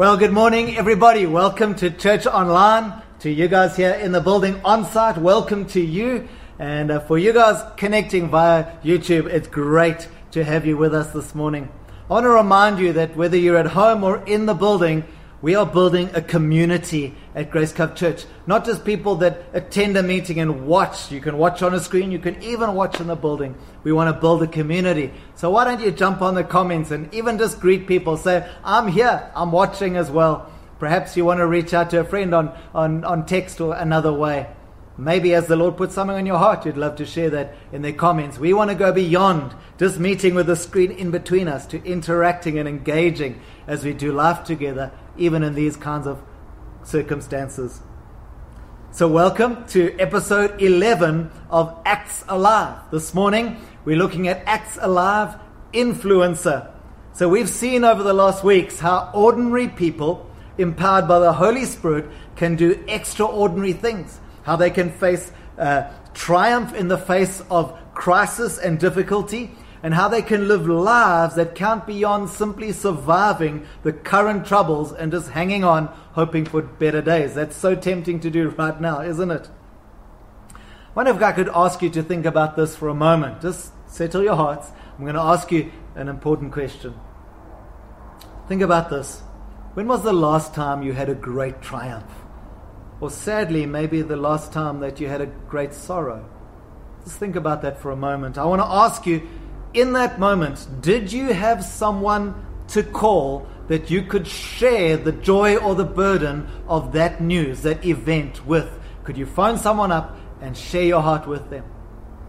Well, 0.00 0.16
good 0.16 0.32
morning, 0.32 0.78
everybody. 0.78 1.26
Welcome 1.26 1.74
to 1.74 1.90
Church 1.90 2.26
Online. 2.26 3.02
To 3.18 3.28
you 3.30 3.48
guys 3.48 3.76
here 3.76 3.92
in 3.92 4.12
the 4.12 4.20
building 4.22 4.58
on 4.64 4.86
site, 4.86 5.18
welcome 5.18 5.66
to 5.66 5.80
you. 5.82 6.26
And 6.58 6.90
uh, 6.90 7.00
for 7.00 7.18
you 7.18 7.34
guys 7.34 7.62
connecting 7.76 8.30
via 8.30 8.78
YouTube, 8.82 9.26
it's 9.26 9.46
great 9.46 10.08
to 10.30 10.42
have 10.42 10.64
you 10.64 10.78
with 10.78 10.94
us 10.94 11.12
this 11.12 11.34
morning. 11.34 11.68
I 12.08 12.14
want 12.14 12.24
to 12.24 12.30
remind 12.30 12.78
you 12.78 12.94
that 12.94 13.14
whether 13.14 13.36
you're 13.36 13.58
at 13.58 13.66
home 13.66 14.02
or 14.02 14.24
in 14.24 14.46
the 14.46 14.54
building, 14.54 15.04
we 15.42 15.54
are 15.54 15.64
building 15.64 16.10
a 16.14 16.20
community 16.20 17.14
at 17.34 17.50
Grace 17.50 17.72
Cup 17.72 17.96
Church. 17.96 18.24
Not 18.46 18.66
just 18.66 18.84
people 18.84 19.16
that 19.16 19.42
attend 19.54 19.96
a 19.96 20.02
meeting 20.02 20.38
and 20.38 20.66
watch. 20.66 21.10
You 21.10 21.20
can 21.20 21.38
watch 21.38 21.62
on 21.62 21.72
a 21.72 21.80
screen, 21.80 22.12
you 22.12 22.18
can 22.18 22.42
even 22.42 22.74
watch 22.74 23.00
in 23.00 23.06
the 23.06 23.16
building. 23.16 23.54
We 23.82 23.92
want 23.92 24.14
to 24.14 24.20
build 24.20 24.42
a 24.42 24.46
community. 24.46 25.12
So 25.36 25.50
why 25.50 25.64
don't 25.64 25.80
you 25.80 25.92
jump 25.92 26.20
on 26.20 26.34
the 26.34 26.44
comments 26.44 26.90
and 26.90 27.12
even 27.14 27.38
just 27.38 27.58
greet 27.58 27.86
people? 27.86 28.18
Say, 28.18 28.46
I'm 28.62 28.88
here, 28.88 29.30
I'm 29.34 29.50
watching 29.50 29.96
as 29.96 30.10
well. 30.10 30.50
Perhaps 30.78 31.16
you 31.16 31.24
want 31.24 31.38
to 31.38 31.46
reach 31.46 31.72
out 31.72 31.90
to 31.90 32.00
a 32.00 32.04
friend 32.04 32.34
on, 32.34 32.56
on, 32.74 33.04
on 33.04 33.24
text 33.24 33.60
or 33.60 33.74
another 33.74 34.12
way. 34.12 34.46
Maybe 34.98 35.34
as 35.34 35.46
the 35.46 35.56
Lord 35.56 35.76
puts 35.76 35.94
something 35.94 36.16
on 36.16 36.26
your 36.26 36.38
heart, 36.38 36.66
you'd 36.66 36.76
love 36.76 36.96
to 36.96 37.06
share 37.06 37.30
that 37.30 37.54
in 37.72 37.82
the 37.82 37.92
comments. 37.92 38.38
We 38.38 38.52
want 38.52 38.70
to 38.70 38.74
go 38.74 38.92
beyond 38.92 39.54
just 39.78 39.98
meeting 39.98 40.34
with 40.34 40.46
the 40.46 40.56
screen 40.56 40.90
in 40.90 41.10
between 41.10 41.48
us 41.48 41.64
to 41.66 41.82
interacting 41.84 42.58
and 42.58 42.68
engaging 42.68 43.40
as 43.66 43.84
we 43.84 43.94
do 43.94 44.12
life 44.12 44.44
together, 44.44 44.92
even 45.16 45.42
in 45.42 45.54
these 45.54 45.76
kinds 45.76 46.06
of 46.06 46.22
circumstances. 46.82 47.80
So, 48.92 49.06
welcome 49.06 49.64
to 49.68 49.96
episode 50.00 50.60
11 50.60 51.30
of 51.48 51.78
Acts 51.86 52.24
Alive. 52.28 52.76
This 52.90 53.14
morning, 53.14 53.56
we're 53.84 53.96
looking 53.96 54.26
at 54.26 54.42
Acts 54.46 54.76
Alive 54.80 55.36
Influencer. 55.72 56.68
So, 57.12 57.28
we've 57.28 57.48
seen 57.48 57.84
over 57.84 58.02
the 58.02 58.12
last 58.12 58.42
weeks 58.42 58.80
how 58.80 59.10
ordinary 59.14 59.68
people, 59.68 60.28
empowered 60.58 61.06
by 61.06 61.20
the 61.20 61.34
Holy 61.34 61.64
Spirit, 61.64 62.06
can 62.34 62.56
do 62.56 62.82
extraordinary 62.88 63.72
things 63.72 64.20
how 64.50 64.56
they 64.56 64.70
can 64.70 64.90
face 64.90 65.30
uh, 65.58 65.88
triumph 66.12 66.74
in 66.74 66.88
the 66.88 66.98
face 66.98 67.40
of 67.52 67.78
crisis 67.94 68.58
and 68.58 68.80
difficulty, 68.80 69.52
and 69.80 69.94
how 69.94 70.08
they 70.08 70.22
can 70.22 70.48
live 70.48 70.66
lives 70.66 71.36
that 71.36 71.54
count 71.54 71.86
beyond 71.86 72.28
simply 72.28 72.72
surviving 72.72 73.64
the 73.84 73.92
current 73.92 74.44
troubles 74.44 74.92
and 74.92 75.12
just 75.12 75.30
hanging 75.30 75.62
on, 75.62 75.86
hoping 76.14 76.44
for 76.44 76.62
better 76.62 77.00
days. 77.00 77.34
That's 77.34 77.54
so 77.54 77.76
tempting 77.76 78.18
to 78.20 78.28
do 78.28 78.48
right 78.48 78.80
now, 78.80 79.02
isn't 79.02 79.30
it? 79.30 79.48
I 80.52 80.58
wonder 80.96 81.12
if 81.12 81.22
I 81.22 81.30
could 81.30 81.48
ask 81.54 81.80
you 81.80 81.90
to 81.90 82.02
think 82.02 82.26
about 82.26 82.56
this 82.56 82.74
for 82.74 82.88
a 82.88 82.94
moment. 82.94 83.40
Just 83.40 83.70
settle 83.88 84.24
your 84.24 84.34
hearts. 84.34 84.66
I'm 84.98 85.04
going 85.04 85.14
to 85.14 85.20
ask 85.20 85.52
you 85.52 85.70
an 85.94 86.08
important 86.08 86.52
question. 86.52 86.92
Think 88.48 88.62
about 88.62 88.90
this. 88.90 89.20
When 89.74 89.86
was 89.86 90.02
the 90.02 90.12
last 90.12 90.54
time 90.54 90.82
you 90.82 90.92
had 90.92 91.08
a 91.08 91.14
great 91.14 91.62
triumph? 91.62 92.19
Or 93.00 93.10
sadly, 93.10 93.64
maybe 93.66 94.02
the 94.02 94.16
last 94.16 94.52
time 94.52 94.80
that 94.80 95.00
you 95.00 95.08
had 95.08 95.20
a 95.20 95.26
great 95.26 95.72
sorrow. 95.72 96.28
Just 97.04 97.18
think 97.18 97.34
about 97.36 97.62
that 97.62 97.80
for 97.80 97.90
a 97.90 97.96
moment. 97.96 98.36
I 98.36 98.44
want 98.44 98.60
to 98.60 98.66
ask 98.66 99.06
you 99.06 99.26
in 99.72 99.94
that 99.94 100.18
moment, 100.18 100.66
did 100.80 101.12
you 101.12 101.32
have 101.32 101.64
someone 101.64 102.34
to 102.68 102.82
call 102.82 103.46
that 103.68 103.90
you 103.90 104.02
could 104.02 104.26
share 104.26 104.96
the 104.96 105.12
joy 105.12 105.56
or 105.56 105.74
the 105.74 105.84
burden 105.84 106.46
of 106.68 106.92
that 106.92 107.20
news, 107.20 107.62
that 107.62 107.84
event 107.86 108.46
with? 108.46 108.68
Could 109.04 109.16
you 109.16 109.26
phone 109.26 109.58
someone 109.58 109.92
up 109.92 110.18
and 110.40 110.56
share 110.56 110.84
your 110.84 111.00
heart 111.00 111.26
with 111.26 111.48
them? 111.50 111.64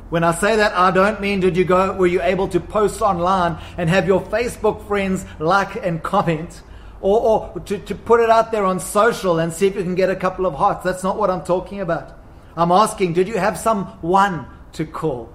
When 0.10 0.24
I 0.24 0.34
say 0.34 0.58
that, 0.58 0.74
I 0.74 0.92
don't 0.92 1.22
mean 1.22 1.40
did 1.40 1.58
you 1.58 1.64
go, 1.64 1.94
were 1.94 2.08
you 2.08 2.22
able 2.22 2.48
to 2.50 2.60
post 2.60 3.02
online 3.02 3.58
and 3.78 3.90
have 3.90 4.08
your 4.08 4.22
Facebook 4.22 4.86
friends 4.88 5.26
like 5.40 5.76
and 5.76 6.04
comment? 6.04 6.62
Or, 7.02 7.20
or 7.54 7.60
to, 7.62 7.78
to 7.78 7.96
put 7.96 8.20
it 8.20 8.30
out 8.30 8.52
there 8.52 8.66
on 8.66 8.80
social 8.80 9.40
and 9.40 9.52
see 9.52 9.68
if 9.68 9.76
you 9.76 9.84
can 9.84 9.96
get 9.96 10.10
a 10.10 10.16
couple 10.16 10.46
of 10.46 10.56
hearts. 10.56 10.84
That's 10.84 11.04
not 11.04 11.18
what 11.18 11.30
I'm 11.30 11.44
talking 11.44 11.82
about. 11.82 12.18
I'm 12.56 12.72
asking, 12.72 13.14
did 13.14 13.28
you 13.28 13.38
have 13.38 13.58
someone 13.58 14.46
to 14.74 14.86
call? 14.86 15.32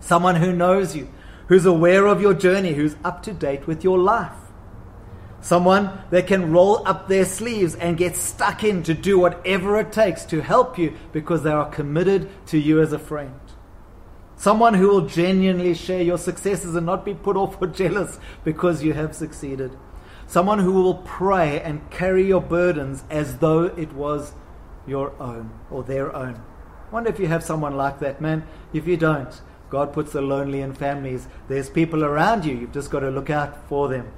Someone 0.00 0.36
who 0.36 0.52
knows 0.52 0.94
you, 0.94 1.08
who's 1.48 1.66
aware 1.66 2.06
of 2.06 2.20
your 2.20 2.34
journey, 2.34 2.74
who's 2.74 2.96
up 3.04 3.22
to 3.24 3.32
date 3.32 3.66
with 3.66 3.84
your 3.84 3.98
life. 3.98 4.32
Someone 5.40 6.00
that 6.10 6.26
can 6.26 6.50
roll 6.50 6.86
up 6.88 7.06
their 7.08 7.24
sleeves 7.24 7.74
and 7.76 7.96
get 7.96 8.16
stuck 8.16 8.64
in 8.64 8.82
to 8.82 8.94
do 8.94 9.18
whatever 9.18 9.78
it 9.78 9.92
takes 9.92 10.24
to 10.26 10.40
help 10.40 10.78
you 10.78 10.94
because 11.12 11.42
they 11.42 11.52
are 11.52 11.70
committed 11.70 12.28
to 12.46 12.58
you 12.58 12.80
as 12.80 12.92
a 12.92 12.98
friend. 12.98 13.38
Someone 14.36 14.74
who 14.74 14.88
will 14.88 15.06
genuinely 15.06 15.74
share 15.74 16.02
your 16.02 16.18
successes 16.18 16.74
and 16.74 16.84
not 16.84 17.04
be 17.04 17.14
put 17.14 17.36
off 17.36 17.60
or 17.60 17.66
jealous 17.82 18.18
because 18.44 18.82
you 18.82 18.92
have 18.92 19.14
succeeded. 19.14 19.70
Someone 20.26 20.58
who 20.58 20.72
will 20.72 20.94
pray 20.94 21.60
and 21.60 21.88
carry 21.90 22.26
your 22.26 22.40
burdens 22.40 23.04
as 23.10 23.38
though 23.38 23.64
it 23.64 23.92
was 23.92 24.32
your 24.86 25.12
own 25.20 25.50
or 25.70 25.82
their 25.82 26.14
own. 26.14 26.42
I 26.88 26.94
wonder 26.94 27.10
if 27.10 27.18
you 27.18 27.26
have 27.28 27.42
someone 27.42 27.76
like 27.76 28.00
that, 28.00 28.20
man. 28.20 28.44
If 28.72 28.86
you 28.86 28.96
don't, 28.96 29.40
God 29.70 29.92
puts 29.92 30.12
the 30.12 30.22
lonely 30.22 30.60
in 30.60 30.72
families. 30.72 31.26
There's 31.48 31.68
people 31.68 32.04
around 32.04 32.44
you. 32.44 32.54
You've 32.56 32.72
just 32.72 32.90
got 32.90 33.00
to 33.00 33.10
look 33.10 33.30
out 33.30 33.68
for 33.68 33.88
them. 33.88 34.12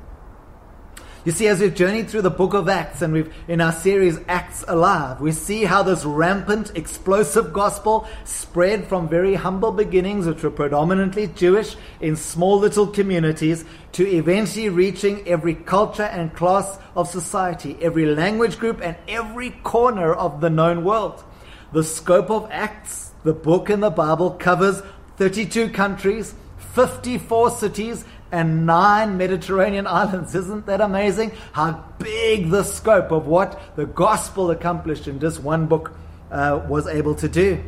You 1.25 1.33
see, 1.33 1.49
as 1.49 1.59
we've 1.59 1.75
journeyed 1.75 2.09
through 2.09 2.23
the 2.23 2.31
book 2.31 2.55
of 2.55 2.69
Acts 2.69 3.03
and 3.03 3.13
we've 3.13 3.35
in 3.49 3.61
our 3.61 3.73
series 3.73 4.21
Acts 4.29 4.65
Alive, 4.69 5.21
we 5.21 5.33
see 5.33 5.65
how 5.65 5.83
this 5.83 6.05
rampant, 6.05 6.71
explosive 6.77 7.53
gospel 7.53 8.07
spread 8.25 8.87
from 8.87 9.09
very 9.09 9.35
humble 9.35 9.73
beginnings, 9.73 10.27
which 10.27 10.45
were 10.45 10.51
predominantly 10.51 11.27
Jewish 11.27 11.77
in 12.01 12.15
small 12.15 12.57
little 12.59 12.87
communities, 12.87 13.65
to 13.93 14.07
eventually 14.07 14.69
reaching 14.69 15.27
every 15.27 15.57
culture 15.57 16.05
and 16.05 16.33
class 16.35 16.79
of 16.95 17.09
society, 17.09 17.77
every 17.83 18.07
language 18.07 18.59
group, 18.61 18.81
and 18.81 18.97
every 19.09 19.51
corner 19.51 20.15
of 20.15 20.41
the 20.41 20.51
known 20.51 20.85
world. 20.85 21.25
The 21.73 21.83
scope 21.83 22.31
of 22.31 22.49
Acts, 22.53 23.11
the 23.25 23.35
book 23.35 23.71
in 23.71 23.81
the 23.81 23.91
Bible, 23.91 24.31
covers 24.31 24.83
32 25.17 25.71
countries, 25.71 26.37
54 26.75 27.51
cities, 27.51 28.05
and 28.31 28.67
nine 28.67 29.17
Mediterranean 29.17 29.87
islands. 30.01 30.35
Isn't 30.35 30.67
that 30.67 30.81
amazing? 30.81 31.33
How 31.53 31.85
big 31.99 32.51
the 32.51 32.65
scope 32.65 33.11
of 33.11 33.27
what 33.27 33.77
the 33.77 33.87
gospel 33.87 34.51
accomplished 34.51 35.09
in 35.09 35.21
just 35.21 35.41
one 35.41 35.67
book 35.67 35.93
uh, 36.31 36.65
was 36.69 36.87
able 36.87 37.15
to 37.17 37.29
do. 37.29 37.63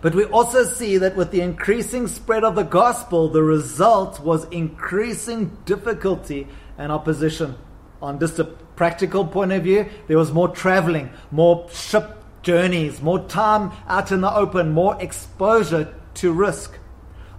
But 0.00 0.14
we 0.14 0.24
also 0.24 0.64
see 0.64 0.98
that 0.98 1.16
with 1.16 1.30
the 1.30 1.40
increasing 1.40 2.08
spread 2.08 2.44
of 2.44 2.56
the 2.56 2.62
gospel, 2.62 3.28
the 3.28 3.42
result 3.42 4.20
was 4.20 4.44
increasing 4.50 5.56
difficulty 5.64 6.46
and 6.76 6.92
opposition. 6.92 7.54
On 8.02 8.20
just 8.20 8.38
a 8.38 8.44
practical 8.44 9.26
point 9.26 9.52
of 9.52 9.62
view, 9.62 9.86
there 10.06 10.18
was 10.18 10.30
more 10.30 10.48
traveling, 10.48 11.10
more 11.30 11.66
ship 11.70 12.22
journeys, 12.42 13.00
more 13.00 13.20
time 13.20 13.72
out 13.88 14.12
in 14.12 14.20
the 14.20 14.34
open, 14.34 14.72
more 14.72 15.00
exposure 15.00 15.94
to 16.14 16.32
risk 16.32 16.78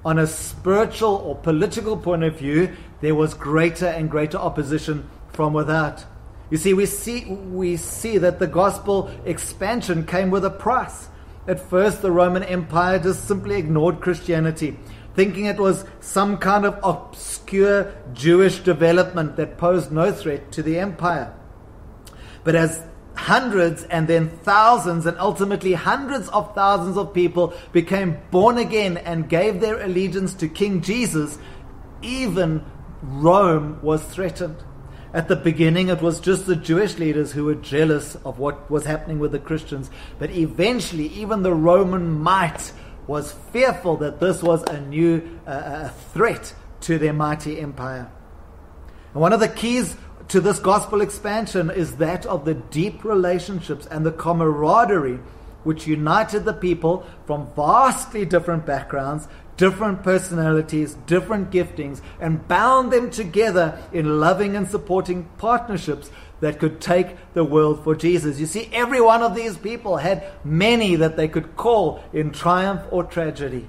on 0.06 0.20
a 0.20 0.28
spiritual 0.28 1.16
or 1.16 1.36
political 1.36 1.98
point 1.98 2.24
of 2.24 2.38
view, 2.38 2.72
there 3.02 3.16
was 3.16 3.34
greater 3.34 3.88
and 3.88 4.10
greater 4.10 4.38
opposition 4.38 5.10
from 5.34 5.52
without. 5.52 6.06
You 6.52 6.58
see, 6.58 6.76
we 6.76 6.86
see, 6.86 7.26
we 7.26 7.76
see 7.76 8.20
that 8.20 8.38
the 8.38 8.48
gospel 8.48 9.10
expansion 9.26 10.06
came 10.06 10.30
with 10.30 10.46
a 10.46 10.52
price. 10.52 11.10
At 11.48 11.60
first, 11.60 12.04
the 12.04 12.12
Roman 12.12 12.44
Empire 12.44 13.00
just 13.00 13.28
simply 13.28 13.56
ignored 13.56 14.00
Christianity, 14.00 14.78
thinking 15.16 15.46
it 15.46 15.60
was 15.60 15.86
some 16.00 16.38
kind 16.38 16.66
of 16.66 16.80
obscure 16.84 17.92
Jewish 18.14 18.60
development 18.60 19.36
that 19.38 19.58
posed 19.58 19.92
no 19.92 20.12
threat 20.12 20.52
to 20.52 20.62
the 20.62 20.78
empire. 20.78 21.34
But 22.44 22.56
as 22.56 22.84
hundreds 23.16 23.84
and 23.84 24.08
then 24.08 24.30
thousands 24.30 25.06
and 25.06 25.18
ultimately 25.20 25.74
hundreds 25.74 26.28
of 26.30 26.54
thousands 26.54 26.98
of 26.98 27.14
people 27.14 27.54
became 27.72 28.18
born 28.32 28.58
again 28.58 28.98
and 28.98 29.30
gave 29.30 29.60
their 29.62 29.82
allegiance 29.82 30.34
to 30.36 30.48
King 30.48 30.82
Jesus, 30.82 31.38
even 32.02 32.64
Rome 33.02 33.80
was 33.82 34.04
threatened. 34.04 34.58
At 35.14 35.30
the 35.30 35.36
beginning, 35.38 35.88
it 35.88 36.02
was 36.02 36.20
just 36.20 36.46
the 36.46 36.58
Jewish 36.58 36.98
leaders 36.98 37.32
who 37.32 37.46
were 37.46 37.56
jealous 37.56 38.16
of 38.26 38.38
what 38.38 38.70
was 38.70 38.84
happening 38.84 39.18
with 39.18 39.32
the 39.32 39.40
Christians. 39.40 39.90
But 40.20 40.32
eventually, 40.32 41.08
even 41.08 41.42
the 41.42 41.54
Roman 41.54 42.20
might 42.20 42.74
was 43.08 43.32
fearful 43.54 43.98
that 43.98 44.20
this 44.20 44.44
was 44.44 44.64
a 44.64 44.82
new 44.82 45.40
uh, 45.48 45.88
threat 46.14 46.54
to 46.82 46.98
their 46.98 47.14
mighty 47.14 47.60
empire. 47.60 48.12
And 49.14 49.22
one 49.22 49.32
of 49.32 49.40
the 49.40 49.48
keys 49.48 49.96
to 50.30 50.42
this 50.42 50.60
gospel 50.60 51.02
expansion 51.02 51.70
is 51.70 51.98
that 51.98 52.26
of 52.26 52.46
the 52.46 52.56
deep 52.56 53.04
relationships 53.04 53.86
and 53.86 54.06
the 54.06 54.12
camaraderie 54.12 55.20
which 55.64 55.88
united 55.88 56.46
the 56.46 56.54
people 56.54 57.06
from 57.26 57.48
vastly 57.56 58.24
different 58.24 58.66
backgrounds, 58.66 59.28
different 59.58 60.04
personalities, 60.04 60.96
different 61.08 61.52
giftings, 61.52 62.02
and 62.20 62.48
bound 62.48 62.92
them 62.92 63.10
together 63.10 63.82
in 63.92 64.20
loving 64.20 64.56
and 64.56 64.68
supporting 64.68 65.28
partnerships 65.38 66.12
that 66.40 66.60
could 66.60 66.80
take 66.80 67.34
the 67.34 67.44
world 67.44 67.84
for 67.84 67.96
Jesus. 67.96 68.40
You 68.40 68.46
see, 68.46 68.70
every 68.72 69.02
one 69.02 69.24
of 69.24 69.36
these 69.36 69.58
people 69.58 69.98
had 69.98 70.24
many 70.44 70.96
that 70.98 71.18
they 71.18 71.28
could 71.28 71.56
call 71.56 72.04
in 72.14 72.32
triumph 72.32 72.82
or 72.92 73.04
tragedy. 73.04 73.68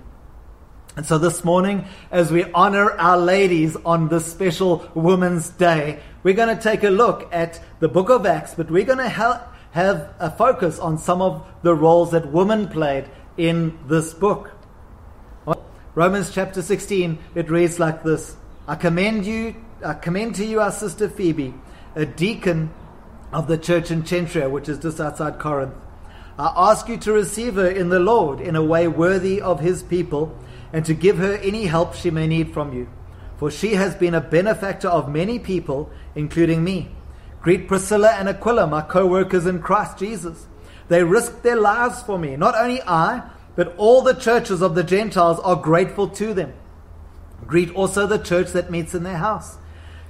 And 0.96 1.04
so 1.04 1.18
this 1.18 1.44
morning, 1.44 1.84
as 2.10 2.32
we 2.32 2.44
honor 2.52 2.90
our 2.92 3.18
ladies 3.18 3.76
on 3.84 4.08
this 4.08 4.24
special 4.24 4.90
Women's 4.94 5.50
Day, 5.50 6.00
we're 6.22 6.32
going 6.32 6.56
to 6.56 6.62
take 6.62 6.84
a 6.84 6.88
look 6.88 7.28
at 7.34 7.62
the 7.80 7.88
book 7.88 8.08
of 8.08 8.24
Acts, 8.24 8.54
but 8.54 8.70
we're 8.70 8.86
going 8.86 9.00
to 9.00 9.10
ha- 9.10 9.46
have 9.72 10.14
a 10.18 10.30
focus 10.30 10.78
on 10.78 10.96
some 10.96 11.20
of 11.20 11.46
the 11.60 11.74
roles 11.74 12.12
that 12.12 12.32
women 12.32 12.68
played 12.68 13.10
in 13.36 13.78
this 13.86 14.14
book. 14.14 14.52
Romans 15.94 16.32
chapter 16.32 16.62
16, 16.62 17.18
it 17.34 17.50
reads 17.50 17.78
like 17.78 18.02
this 18.02 18.34
I 18.66 18.74
commend 18.74 19.26
you, 19.26 19.54
I 19.84 19.92
commend 19.92 20.36
to 20.36 20.46
you 20.46 20.62
our 20.62 20.72
sister 20.72 21.10
Phoebe, 21.10 21.52
a 21.94 22.06
deacon 22.06 22.70
of 23.32 23.48
the 23.48 23.58
church 23.58 23.90
in 23.90 24.02
Cenchreae, 24.02 24.50
which 24.50 24.70
is 24.70 24.78
just 24.78 24.98
outside 24.98 25.38
Corinth. 25.38 25.74
I 26.38 26.70
ask 26.70 26.88
you 26.88 26.96
to 26.98 27.12
receive 27.12 27.56
her 27.56 27.68
in 27.68 27.90
the 27.90 28.00
Lord 28.00 28.40
in 28.40 28.56
a 28.56 28.64
way 28.64 28.88
worthy 28.88 29.42
of 29.42 29.60
his 29.60 29.82
people 29.82 30.34
and 30.72 30.84
to 30.84 30.94
give 30.94 31.18
her 31.18 31.34
any 31.34 31.66
help 31.66 31.94
she 31.94 32.10
may 32.10 32.26
need 32.26 32.52
from 32.52 32.72
you. 32.72 32.88
For 33.38 33.50
she 33.50 33.74
has 33.74 33.94
been 33.94 34.14
a 34.14 34.20
benefactor 34.20 34.88
of 34.88 35.10
many 35.10 35.38
people, 35.38 35.90
including 36.14 36.64
me. 36.64 36.90
Greet 37.42 37.68
Priscilla 37.68 38.10
and 38.12 38.28
Aquila, 38.28 38.66
my 38.66 38.82
co 38.82 39.06
workers 39.06 39.46
in 39.46 39.60
Christ 39.60 39.98
Jesus. 39.98 40.46
They 40.88 41.04
risked 41.04 41.42
their 41.42 41.56
lives 41.56 42.02
for 42.02 42.18
me. 42.18 42.36
Not 42.36 42.56
only 42.56 42.80
I, 42.82 43.28
but 43.54 43.74
all 43.76 44.02
the 44.02 44.14
churches 44.14 44.62
of 44.62 44.74
the 44.74 44.84
Gentiles 44.84 45.38
are 45.40 45.56
grateful 45.56 46.08
to 46.08 46.34
them. 46.34 46.52
Greet 47.46 47.74
also 47.74 48.06
the 48.06 48.18
church 48.18 48.52
that 48.52 48.70
meets 48.70 48.94
in 48.94 49.02
their 49.02 49.16
house. 49.16 49.58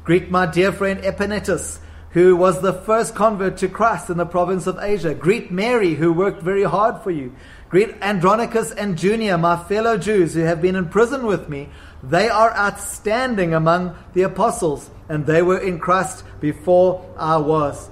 Greet 0.04 0.30
my 0.30 0.46
dear 0.46 0.72
friend 0.72 1.00
Epaenetus, 1.02 1.78
who 2.16 2.34
was 2.34 2.62
the 2.62 2.72
first 2.72 3.14
convert 3.14 3.58
to 3.58 3.68
Christ 3.68 4.08
in 4.08 4.16
the 4.16 4.24
province 4.24 4.66
of 4.66 4.78
Asia. 4.80 5.14
Greet 5.14 5.50
Mary, 5.50 5.92
who 5.92 6.14
worked 6.14 6.40
very 6.40 6.62
hard 6.62 7.02
for 7.02 7.10
you. 7.10 7.36
Greet 7.68 7.94
Andronicus 8.00 8.70
and 8.70 8.96
Junia, 8.96 9.36
my 9.36 9.62
fellow 9.64 9.98
Jews 9.98 10.32
who 10.32 10.40
have 10.40 10.62
been 10.62 10.76
in 10.76 10.88
prison 10.88 11.26
with 11.26 11.50
me. 11.50 11.68
They 12.02 12.30
are 12.30 12.56
outstanding 12.56 13.52
among 13.52 13.94
the 14.14 14.22
apostles, 14.22 14.88
and 15.10 15.26
they 15.26 15.42
were 15.42 15.58
in 15.58 15.78
Christ 15.78 16.24
before 16.40 17.04
I 17.18 17.36
was. 17.36 17.90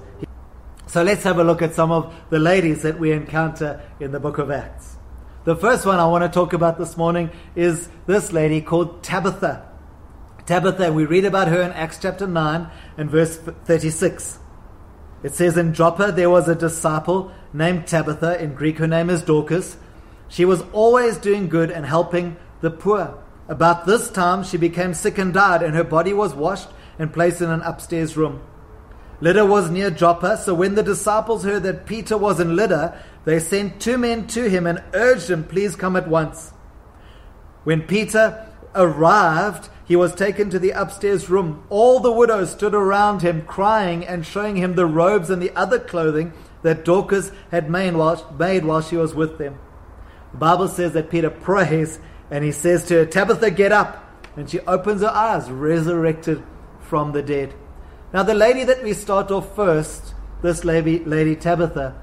So 0.87 1.03
let's 1.03 1.21
have 1.21 1.37
a 1.37 1.43
look 1.43 1.61
at 1.61 1.75
some 1.75 1.91
of 1.91 2.11
the 2.31 2.39
ladies 2.39 2.81
that 2.81 2.97
we 2.97 3.11
encounter 3.11 3.79
in 3.99 4.11
the 4.11 4.19
book 4.19 4.39
of 4.39 4.49
Acts. 4.49 4.97
The 5.43 5.55
first 5.55 5.85
one 5.85 5.99
I 5.99 6.07
want 6.07 6.23
to 6.23 6.29
talk 6.29 6.53
about 6.53 6.79
this 6.79 6.97
morning 6.97 7.29
is 7.55 7.89
this 8.07 8.33
lady 8.33 8.61
called 8.61 9.03
Tabitha. 9.03 9.74
Tabitha, 10.45 10.93
we 10.93 11.05
read 11.05 11.25
about 11.25 11.47
her 11.47 11.61
in 11.61 11.71
Acts 11.71 11.97
chapter 11.99 12.27
9 12.27 12.69
and 12.97 13.09
verse 13.09 13.37
36. 13.37 14.37
It 15.23 15.33
says 15.33 15.57
in 15.57 15.73
Joppa 15.73 16.11
there 16.11 16.29
was 16.29 16.47
a 16.47 16.53
disciple 16.53 17.31
named 17.51 17.87
Tabitha, 17.87 18.39
in 18.39 18.53
Greek 18.53 18.77
her 18.77 18.87
name 18.87 19.09
is 19.09 19.23
Dorcas. 19.23 19.77
She 20.27 20.45
was 20.45 20.63
always 20.71 21.17
doing 21.17 21.49
good 21.49 21.71
and 21.71 21.83
helping 21.83 22.37
the 22.61 22.69
poor. 22.69 23.17
About 23.47 23.87
this 23.87 24.11
time 24.11 24.43
she 24.43 24.57
became 24.57 24.93
sick 24.93 25.17
and 25.17 25.33
died, 25.33 25.63
and 25.63 25.73
her 25.73 25.83
body 25.83 26.13
was 26.13 26.35
washed 26.35 26.69
and 26.99 27.11
placed 27.11 27.41
in 27.41 27.49
an 27.49 27.61
upstairs 27.61 28.15
room. 28.15 28.41
Lydda 29.21 29.47
was 29.47 29.71
near 29.71 29.89
Joppa, 29.89 30.37
so 30.37 30.53
when 30.53 30.75
the 30.75 30.83
disciples 30.83 31.43
heard 31.43 31.63
that 31.63 31.87
Peter 31.87 32.17
was 32.19 32.39
in 32.39 32.55
Lydda, 32.55 33.01
they 33.23 33.39
sent 33.39 33.81
two 33.81 33.97
men 33.97 34.27
to 34.27 34.47
him 34.47 34.67
and 34.67 34.83
urged 34.93 35.31
him, 35.31 35.43
Please 35.43 35.75
come 35.75 35.95
at 35.95 36.07
once. 36.07 36.51
When 37.63 37.81
Peter 37.81 38.45
arrived, 38.75 39.69
he 39.85 39.95
was 39.95 40.15
taken 40.15 40.49
to 40.49 40.59
the 40.59 40.71
upstairs 40.71 41.29
room. 41.29 41.63
All 41.69 41.99
the 41.99 42.11
widows 42.11 42.51
stood 42.51 42.73
around 42.73 43.21
him, 43.21 43.43
crying 43.43 44.05
and 44.05 44.25
showing 44.25 44.55
him 44.55 44.75
the 44.75 44.85
robes 44.85 45.29
and 45.29 45.41
the 45.41 45.55
other 45.55 45.79
clothing 45.79 46.33
that 46.63 46.83
Dorcas 46.83 47.31
had 47.51 47.69
made 47.69 47.93
while, 47.93 48.81
she 48.81 48.97
was 48.97 49.13
with 49.13 49.37
them. 49.37 49.59
The 50.31 50.37
Bible 50.39 50.67
says 50.67 50.93
that 50.93 51.11
Peter 51.11 51.29
prays 51.29 51.99
and 52.31 52.43
he 52.43 52.51
says 52.51 52.85
to 52.85 52.95
her, 52.95 53.05
Tabitha, 53.05 53.51
get 53.51 53.71
up. 53.71 54.01
And 54.35 54.49
she 54.49 54.59
opens 54.61 55.01
her 55.01 55.07
eyes, 55.07 55.49
resurrected 55.49 56.43
from 56.81 57.11
the 57.13 57.21
dead. 57.21 57.53
Now, 58.11 58.23
the 58.23 58.33
lady 58.33 58.63
that 58.63 58.83
we 58.83 58.93
start 58.93 59.31
off 59.31 59.55
first, 59.55 60.13
this 60.41 60.65
lady, 60.65 60.99
lady 60.99 61.35
Tabitha, 61.35 61.95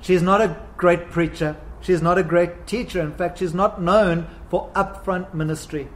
she's 0.00 0.22
not 0.22 0.40
a 0.40 0.56
great 0.76 1.10
preacher. 1.10 1.56
She's 1.80 2.02
not 2.02 2.18
a 2.18 2.24
great 2.24 2.66
teacher. 2.66 3.00
In 3.00 3.12
fact, 3.12 3.38
she's 3.38 3.54
not 3.54 3.80
known 3.80 4.26
for 4.48 4.70
upfront 4.74 5.34
ministry. 5.34 5.88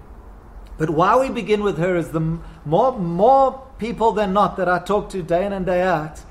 But 0.80 0.88
why 0.88 1.14
we 1.20 1.28
begin 1.28 1.62
with 1.62 1.76
her 1.76 1.94
is 1.94 2.08
the 2.08 2.38
more, 2.64 2.98
more 2.98 3.66
people 3.76 4.12
than 4.12 4.32
not 4.32 4.56
that 4.56 4.66
I 4.66 4.78
talk 4.78 5.10
to 5.10 5.22
day 5.22 5.44
in 5.44 5.52
and 5.52 5.66
day 5.66 5.82
out 5.82 6.22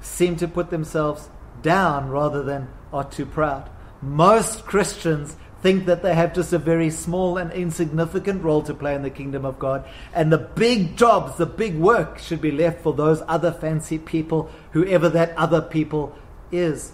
seem 0.00 0.36
to 0.36 0.46
put 0.46 0.70
themselves 0.70 1.28
down 1.60 2.08
rather 2.08 2.44
than 2.44 2.68
are 2.92 3.02
too 3.02 3.26
proud. 3.26 3.68
Most 4.00 4.64
Christians 4.64 5.36
think 5.60 5.86
that 5.86 6.04
they 6.04 6.14
have 6.14 6.34
just 6.34 6.52
a 6.52 6.58
very 6.58 6.88
small 6.88 7.36
and 7.36 7.50
insignificant 7.50 8.44
role 8.44 8.62
to 8.62 8.74
play 8.74 8.94
in 8.94 9.02
the 9.02 9.10
kingdom 9.10 9.44
of 9.44 9.58
God, 9.58 9.84
and 10.14 10.32
the 10.32 10.38
big 10.38 10.96
jobs, 10.96 11.36
the 11.36 11.44
big 11.44 11.76
work 11.76 12.20
should 12.20 12.40
be 12.40 12.52
left 12.52 12.82
for 12.82 12.94
those 12.94 13.24
other 13.26 13.50
fancy 13.50 13.98
people, 13.98 14.48
whoever 14.70 15.08
that 15.08 15.36
other 15.36 15.60
people 15.60 16.16
is. 16.52 16.92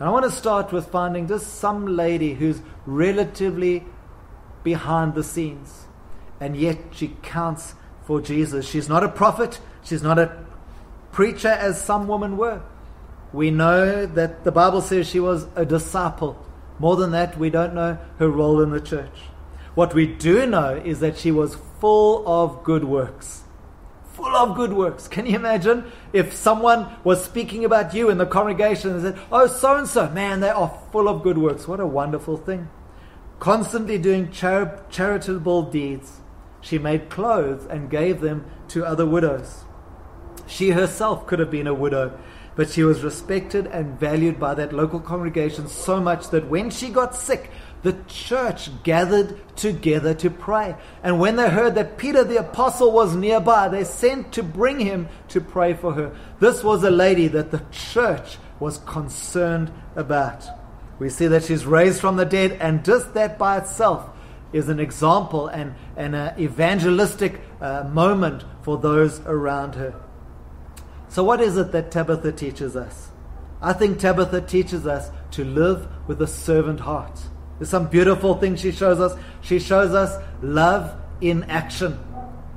And 0.00 0.08
I 0.08 0.10
want 0.10 0.24
to 0.24 0.32
start 0.32 0.72
with 0.72 0.88
finding 0.88 1.28
just 1.28 1.54
some 1.54 1.86
lady 1.86 2.34
who's 2.34 2.62
relatively 2.84 3.84
behind 4.64 5.14
the 5.14 5.22
scenes 5.22 5.85
and 6.40 6.56
yet 6.56 6.78
she 6.92 7.16
counts 7.22 7.74
for 8.04 8.20
Jesus. 8.20 8.68
She's 8.68 8.88
not 8.88 9.02
a 9.02 9.08
prophet, 9.08 9.60
she's 9.82 10.02
not 10.02 10.18
a 10.18 10.36
preacher 11.12 11.48
as 11.48 11.82
some 11.82 12.06
women 12.06 12.36
were. 12.36 12.62
We 13.32 13.50
know 13.50 14.06
that 14.06 14.44
the 14.44 14.52
Bible 14.52 14.80
says 14.80 15.08
she 15.08 15.20
was 15.20 15.46
a 15.56 15.66
disciple. 15.66 16.42
More 16.78 16.96
than 16.96 17.10
that, 17.12 17.38
we 17.38 17.50
don't 17.50 17.74
know 17.74 17.98
her 18.18 18.28
role 18.28 18.60
in 18.62 18.70
the 18.70 18.80
church. 18.80 19.18
What 19.74 19.94
we 19.94 20.06
do 20.06 20.46
know 20.46 20.74
is 20.76 21.00
that 21.00 21.18
she 21.18 21.30
was 21.30 21.56
full 21.80 22.26
of 22.26 22.64
good 22.64 22.84
works. 22.84 23.42
Full 24.14 24.34
of 24.34 24.56
good 24.56 24.72
works. 24.72 25.08
Can 25.08 25.26
you 25.26 25.36
imagine 25.36 25.90
if 26.12 26.32
someone 26.32 26.88
was 27.04 27.22
speaking 27.22 27.64
about 27.64 27.92
you 27.92 28.08
in 28.08 28.16
the 28.18 28.26
congregation 28.26 28.92
and 28.92 29.02
said, 29.02 29.18
Oh, 29.30 29.46
so 29.46 29.76
and 29.76 29.86
so, 29.86 30.08
man, 30.10 30.40
they 30.40 30.48
are 30.48 30.80
full 30.92 31.08
of 31.08 31.22
good 31.22 31.36
works. 31.36 31.68
What 31.68 31.80
a 31.80 31.86
wonderful 31.86 32.38
thing. 32.38 32.68
Constantly 33.38 33.98
doing 33.98 34.30
char- 34.30 34.82
charitable 34.88 35.62
deeds 35.70 36.20
she 36.60 36.78
made 36.78 37.08
clothes 37.08 37.66
and 37.66 37.90
gave 37.90 38.20
them 38.20 38.44
to 38.68 38.84
other 38.84 39.06
widows. 39.06 39.64
She 40.46 40.70
herself 40.70 41.26
could 41.26 41.38
have 41.38 41.50
been 41.50 41.66
a 41.66 41.74
widow, 41.74 42.18
but 42.54 42.70
she 42.70 42.84
was 42.84 43.02
respected 43.02 43.66
and 43.66 43.98
valued 43.98 44.40
by 44.40 44.54
that 44.54 44.72
local 44.72 45.00
congregation 45.00 45.68
so 45.68 46.00
much 46.00 46.30
that 46.30 46.48
when 46.48 46.70
she 46.70 46.88
got 46.88 47.14
sick, 47.14 47.50
the 47.82 47.96
church 48.08 48.70
gathered 48.82 49.56
together 49.56 50.14
to 50.14 50.30
pray. 50.30 50.74
And 51.02 51.20
when 51.20 51.36
they 51.36 51.50
heard 51.50 51.74
that 51.74 51.98
Peter 51.98 52.24
the 52.24 52.38
apostle 52.38 52.90
was 52.90 53.14
nearby, 53.14 53.68
they 53.68 53.84
sent 53.84 54.32
to 54.32 54.42
bring 54.42 54.80
him 54.80 55.08
to 55.28 55.40
pray 55.40 55.74
for 55.74 55.92
her. 55.92 56.16
This 56.40 56.64
was 56.64 56.82
a 56.82 56.90
lady 56.90 57.28
that 57.28 57.50
the 57.50 57.62
church 57.70 58.38
was 58.58 58.78
concerned 58.78 59.70
about. 59.94 60.44
We 60.98 61.10
see 61.10 61.26
that 61.26 61.44
she's 61.44 61.66
raised 61.66 62.00
from 62.00 62.16
the 62.16 62.24
dead, 62.24 62.52
and 62.60 62.84
just 62.84 63.12
that 63.14 63.38
by 63.38 63.58
itself 63.58 64.08
is 64.56 64.68
an 64.68 64.80
example 64.80 65.48
and, 65.48 65.74
an 65.96 66.14
evangelistic 66.38 67.40
uh, 67.60 67.84
moment 67.92 68.44
for 68.62 68.78
those 68.78 69.20
around 69.20 69.74
her. 69.74 69.94
So, 71.08 71.22
what 71.22 71.40
is 71.40 71.56
it 71.56 71.72
that 71.72 71.90
Tabitha 71.90 72.32
teaches 72.32 72.76
us? 72.76 73.10
I 73.62 73.72
think 73.72 73.98
Tabitha 73.98 74.42
teaches 74.42 74.86
us 74.86 75.10
to 75.32 75.44
live 75.44 75.88
with 76.06 76.20
a 76.20 76.26
servant 76.26 76.80
heart. 76.80 77.18
There's 77.58 77.70
some 77.70 77.88
beautiful 77.88 78.34
things 78.34 78.60
she 78.60 78.72
shows 78.72 79.00
us. 79.00 79.18
She 79.40 79.58
shows 79.58 79.94
us 79.94 80.22
love 80.42 80.94
in 81.20 81.44
action. 81.44 81.98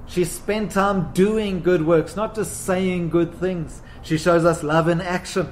She 0.07 0.25
spent 0.25 0.71
time 0.71 1.11
doing 1.13 1.61
good 1.61 1.85
works, 1.85 2.15
not 2.15 2.35
just 2.35 2.65
saying 2.65 3.09
good 3.09 3.33
things. 3.35 3.81
She 4.01 4.17
shows 4.17 4.43
us 4.43 4.63
love 4.63 4.87
in 4.87 5.01
action. 5.01 5.51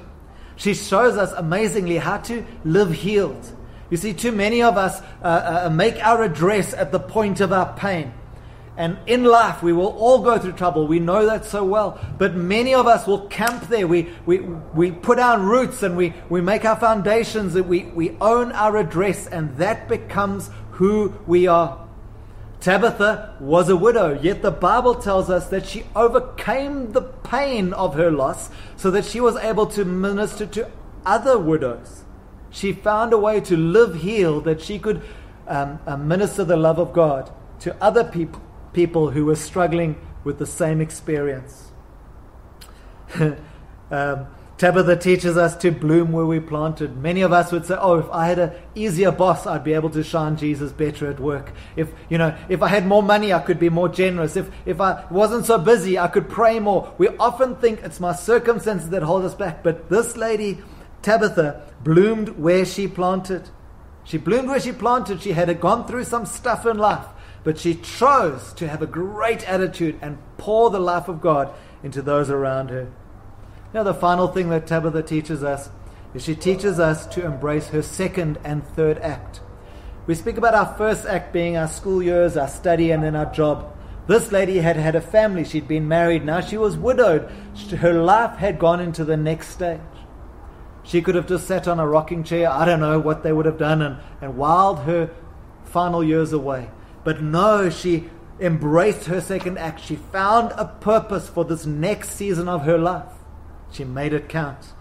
She 0.56 0.74
shows 0.74 1.16
us 1.16 1.32
amazingly 1.32 1.98
how 1.98 2.18
to 2.18 2.44
live 2.64 2.92
healed. 2.92 3.54
You 3.90 3.96
see, 3.96 4.12
too 4.12 4.32
many 4.32 4.62
of 4.62 4.76
us 4.76 5.00
uh, 5.22 5.66
uh, 5.66 5.70
make 5.70 5.96
our 6.04 6.22
address 6.22 6.74
at 6.74 6.92
the 6.92 7.00
point 7.00 7.40
of 7.40 7.52
our 7.52 7.74
pain. 7.74 8.12
And 8.76 8.96
in 9.06 9.24
life, 9.24 9.60
we 9.60 9.72
will 9.72 9.88
all 9.88 10.20
go 10.20 10.38
through 10.38 10.52
trouble. 10.52 10.86
We 10.86 11.00
know 11.00 11.26
that 11.26 11.44
so 11.44 11.64
well. 11.64 11.98
But 12.16 12.36
many 12.36 12.74
of 12.74 12.86
us 12.86 13.08
will 13.08 13.26
camp 13.26 13.66
there. 13.66 13.88
We, 13.88 14.08
we, 14.24 14.38
we 14.38 14.92
put 14.92 15.18
down 15.18 15.46
roots 15.46 15.82
and 15.82 15.96
we, 15.96 16.14
we 16.28 16.40
make 16.40 16.64
our 16.64 16.76
foundations 16.76 17.56
and 17.56 17.68
we, 17.68 17.86
we 17.86 18.16
own 18.20 18.52
our 18.52 18.76
address, 18.76 19.26
and 19.26 19.56
that 19.56 19.88
becomes 19.88 20.50
who 20.72 21.12
we 21.26 21.48
are. 21.48 21.88
Tabitha 22.60 23.36
was 23.40 23.68
a 23.68 23.76
widow, 23.76 24.18
yet 24.20 24.42
the 24.42 24.50
Bible 24.52 24.94
tells 24.94 25.28
us 25.28 25.48
that 25.48 25.66
she 25.66 25.84
overcame 25.96 26.92
the 26.92 27.02
pain 27.02 27.72
of 27.72 27.94
her 27.94 28.12
loss 28.12 28.50
so 28.76 28.92
that 28.92 29.04
she 29.04 29.20
was 29.20 29.36
able 29.36 29.66
to 29.66 29.84
minister 29.84 30.46
to 30.46 30.70
other 31.04 31.36
widows. 31.36 32.04
She 32.50 32.72
found 32.72 33.12
a 33.12 33.18
way 33.18 33.40
to 33.42 33.56
live 33.56 33.96
healed 33.96 34.44
that 34.44 34.60
she 34.60 34.78
could 34.78 35.02
um, 35.46 35.78
uh, 35.86 35.96
minister 35.96 36.44
the 36.44 36.56
love 36.56 36.78
of 36.78 36.92
God 36.92 37.30
to 37.60 37.76
other 37.82 38.04
people, 38.04 38.42
people 38.72 39.10
who 39.10 39.24
were 39.24 39.36
struggling 39.36 39.96
with 40.24 40.38
the 40.38 40.46
same 40.46 40.80
experience. 40.80 41.70
um, 43.90 44.26
Tabitha 44.58 44.96
teaches 44.96 45.36
us 45.36 45.56
to 45.58 45.70
bloom 45.70 46.10
where 46.10 46.26
we 46.26 46.40
planted. 46.40 46.96
Many 46.96 47.22
of 47.22 47.32
us 47.32 47.52
would 47.52 47.64
say, 47.64 47.76
"Oh, 47.78 47.98
if 47.98 48.10
I 48.10 48.26
had 48.26 48.40
an 48.40 48.52
easier 48.74 49.12
boss, 49.12 49.46
I'd 49.46 49.62
be 49.62 49.72
able 49.72 49.90
to 49.90 50.02
shine 50.02 50.36
Jesus 50.36 50.72
better 50.72 51.08
at 51.08 51.20
work. 51.20 51.52
If 51.76 51.92
you 52.08 52.18
know, 52.18 52.36
if 52.48 52.60
I 52.60 52.66
had 52.66 52.84
more 52.84 53.02
money, 53.02 53.32
I 53.32 53.38
could 53.38 53.60
be 53.60 53.70
more 53.70 53.88
generous. 53.88 54.36
If 54.36 54.50
if 54.66 54.80
I 54.80 55.04
wasn't 55.10 55.46
so 55.46 55.58
busy, 55.58 55.96
I 55.96 56.08
could 56.08 56.28
pray 56.28 56.58
more." 56.58 56.92
We 56.98 57.08
often 57.18 57.54
think 57.56 57.82
it's 57.84 58.00
my 58.00 58.12
circumstances 58.12 58.90
that 58.90 59.04
hold 59.04 59.24
us 59.24 59.34
back, 59.34 59.62
but 59.62 59.88
this 59.88 60.16
lady, 60.16 60.58
Tabitha, 61.02 61.62
bloomed 61.82 62.30
where 62.30 62.64
she 62.64 62.88
planted. 62.88 63.50
She 64.04 64.18
bloomed 64.18 64.48
where 64.48 64.60
she 64.60 64.72
planted. 64.72 65.22
She 65.22 65.32
had 65.32 65.60
gone 65.60 65.86
through 65.86 66.04
some 66.04 66.26
stuff 66.26 66.66
in 66.66 66.78
life, 66.78 67.06
but 67.44 67.58
she 67.58 67.74
chose 67.74 68.52
to 68.54 68.68
have 68.68 68.82
a 68.82 68.86
great 68.86 69.48
attitude 69.48 69.98
and 70.00 70.18
pour 70.36 70.70
the 70.70 70.80
life 70.80 71.08
of 71.08 71.20
God 71.20 71.52
into 71.82 72.02
those 72.02 72.30
around 72.30 72.70
her. 72.70 72.90
Now, 73.74 73.82
the 73.82 73.94
final 73.94 74.28
thing 74.28 74.48
that 74.48 74.66
Tabitha 74.66 75.02
teaches 75.02 75.44
us 75.44 75.70
is 76.14 76.24
she 76.24 76.34
teaches 76.34 76.80
us 76.80 77.06
to 77.08 77.24
embrace 77.24 77.68
her 77.68 77.82
second 77.82 78.38
and 78.42 78.66
third 78.68 78.98
act. 78.98 79.40
We 80.06 80.14
speak 80.14 80.38
about 80.38 80.54
our 80.54 80.74
first 80.76 81.04
act 81.04 81.34
being 81.34 81.58
our 81.58 81.68
school 81.68 82.02
years, 82.02 82.36
our 82.36 82.48
study, 82.48 82.90
and 82.90 83.02
then 83.02 83.14
our 83.14 83.30
job. 83.30 83.76
This 84.06 84.32
lady 84.32 84.58
had 84.58 84.76
had 84.76 84.96
a 84.96 85.02
family. 85.02 85.44
She'd 85.44 85.68
been 85.68 85.86
married. 85.86 86.24
Now 86.24 86.40
she 86.40 86.56
was 86.56 86.78
widowed. 86.78 87.30
Her 87.78 87.92
life 87.92 88.38
had 88.38 88.58
gone 88.58 88.80
into 88.80 89.04
the 89.04 89.18
next 89.18 89.48
stage. 89.48 89.80
She 90.88 91.02
could 91.02 91.16
have 91.16 91.26
just 91.26 91.46
sat 91.46 91.68
on 91.68 91.78
a 91.78 91.86
rocking 91.86 92.24
chair. 92.24 92.50
I 92.50 92.64
don't 92.64 92.80
know 92.80 92.98
what 92.98 93.22
they 93.22 93.30
would 93.30 93.44
have 93.44 93.58
done 93.58 93.82
and, 93.82 93.98
and 94.22 94.38
whiled 94.38 94.80
her 94.80 95.10
final 95.64 96.02
years 96.02 96.32
away. 96.32 96.70
But 97.04 97.20
no, 97.20 97.68
she 97.68 98.08
embraced 98.40 99.04
her 99.04 99.20
second 99.20 99.58
act. 99.58 99.84
She 99.84 99.96
found 99.96 100.52
a 100.56 100.64
purpose 100.64 101.28
for 101.28 101.44
this 101.44 101.66
next 101.66 102.12
season 102.12 102.48
of 102.48 102.62
her 102.62 102.78
life. 102.78 103.12
She 103.70 103.84
made 103.84 104.14
it 104.14 104.30
count. 104.30 104.72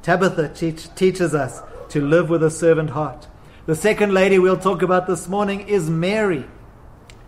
Tabitha 0.00 0.48
teach, 0.48 0.92
teaches 0.94 1.34
us 1.34 1.60
to 1.90 2.00
live 2.00 2.30
with 2.30 2.42
a 2.42 2.50
servant 2.50 2.90
heart. 2.90 3.28
The 3.66 3.76
second 3.76 4.14
lady 4.14 4.38
we'll 4.38 4.56
talk 4.56 4.80
about 4.80 5.06
this 5.06 5.28
morning 5.28 5.68
is 5.68 5.90
Mary. 5.90 6.46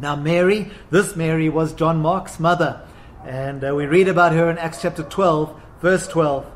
Now, 0.01 0.17
Mary, 0.17 0.71
this 0.89 1.15
Mary 1.15 1.51
was 1.51 1.75
John 1.75 1.99
Mark's 1.99 2.41
mother. 2.41 2.89
And 3.27 3.63
uh, 3.63 3.75
we 3.75 3.85
read 3.85 4.09
about 4.09 4.33
her 4.33 4.49
in 4.49 4.57
Acts 4.57 4.81
chapter 4.81 5.03
12, 5.03 5.61
verse 5.83 6.09
12. 6.09 6.54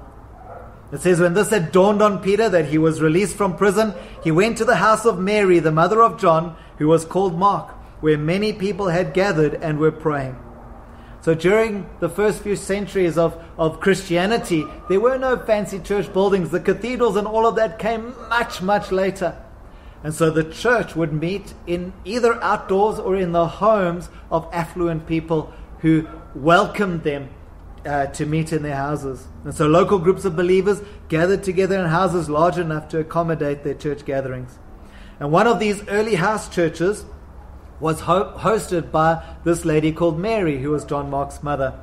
It 0.90 1.00
says, 1.00 1.20
When 1.20 1.34
this 1.34 1.50
had 1.50 1.72
dawned 1.72 2.00
on 2.00 2.22
Peter 2.22 2.48
that 2.48 2.66
he 2.66 2.78
was 2.78 3.02
released 3.02 3.36
from 3.36 3.56
prison, 3.56 3.94
he 4.22 4.30
went 4.30 4.56
to 4.58 4.64
the 4.64 4.76
house 4.76 5.04
of 5.04 5.18
Mary, 5.18 5.58
the 5.58 5.72
mother 5.72 6.02
of 6.02 6.18
John, 6.18 6.56
who 6.78 6.88
was 6.88 7.04
called 7.04 7.38
Mark, 7.38 7.70
where 8.00 8.16
many 8.16 8.52
people 8.52 8.88
had 8.88 9.12
gathered 9.12 9.54
and 9.54 9.78
were 9.78 9.92
praying. 9.92 10.36
So 11.20 11.34
during 11.34 11.90
the 12.00 12.08
first 12.08 12.42
few 12.42 12.56
centuries 12.56 13.18
of, 13.18 13.42
of 13.58 13.80
Christianity, 13.80 14.64
there 14.88 15.00
were 15.00 15.18
no 15.18 15.36
fancy 15.36 15.78
church 15.78 16.10
buildings. 16.12 16.50
The 16.50 16.60
cathedrals 16.60 17.16
and 17.16 17.26
all 17.26 17.46
of 17.46 17.56
that 17.56 17.78
came 17.78 18.14
much, 18.28 18.62
much 18.62 18.90
later. 18.90 19.36
And 20.02 20.14
so 20.14 20.30
the 20.30 20.44
church 20.44 20.94
would 20.94 21.12
meet 21.12 21.54
in 21.66 21.92
either 22.04 22.42
outdoors 22.42 22.98
or 22.98 23.16
in 23.16 23.32
the 23.32 23.48
homes 23.48 24.08
of 24.30 24.48
affluent 24.52 25.06
people 25.06 25.52
who 25.80 26.08
welcomed 26.34 27.02
them 27.02 27.28
uh, 27.86 28.06
to 28.06 28.26
meet 28.26 28.52
in 28.52 28.62
their 28.62 28.76
houses. 28.76 29.26
And 29.44 29.54
so 29.54 29.66
local 29.66 29.98
groups 29.98 30.24
of 30.24 30.36
believers 30.36 30.82
gathered 31.08 31.42
together 31.42 31.78
in 31.78 31.86
houses 31.86 32.28
large 32.28 32.58
enough 32.58 32.88
to 32.88 32.98
accommodate 32.98 33.64
their 33.64 33.74
church 33.74 34.04
gatherings. 34.04 34.58
And 35.20 35.32
one 35.32 35.46
of 35.46 35.58
these 35.58 35.86
early 35.88 36.14
house 36.14 36.48
churches 36.48 37.04
was 37.80 38.00
ho- 38.00 38.34
hosted 38.36 38.90
by 38.90 39.22
this 39.44 39.64
lady 39.64 39.92
called 39.92 40.18
Mary, 40.18 40.58
who 40.58 40.70
was 40.70 40.84
John 40.84 41.10
Mark's 41.10 41.42
mother. 41.42 41.78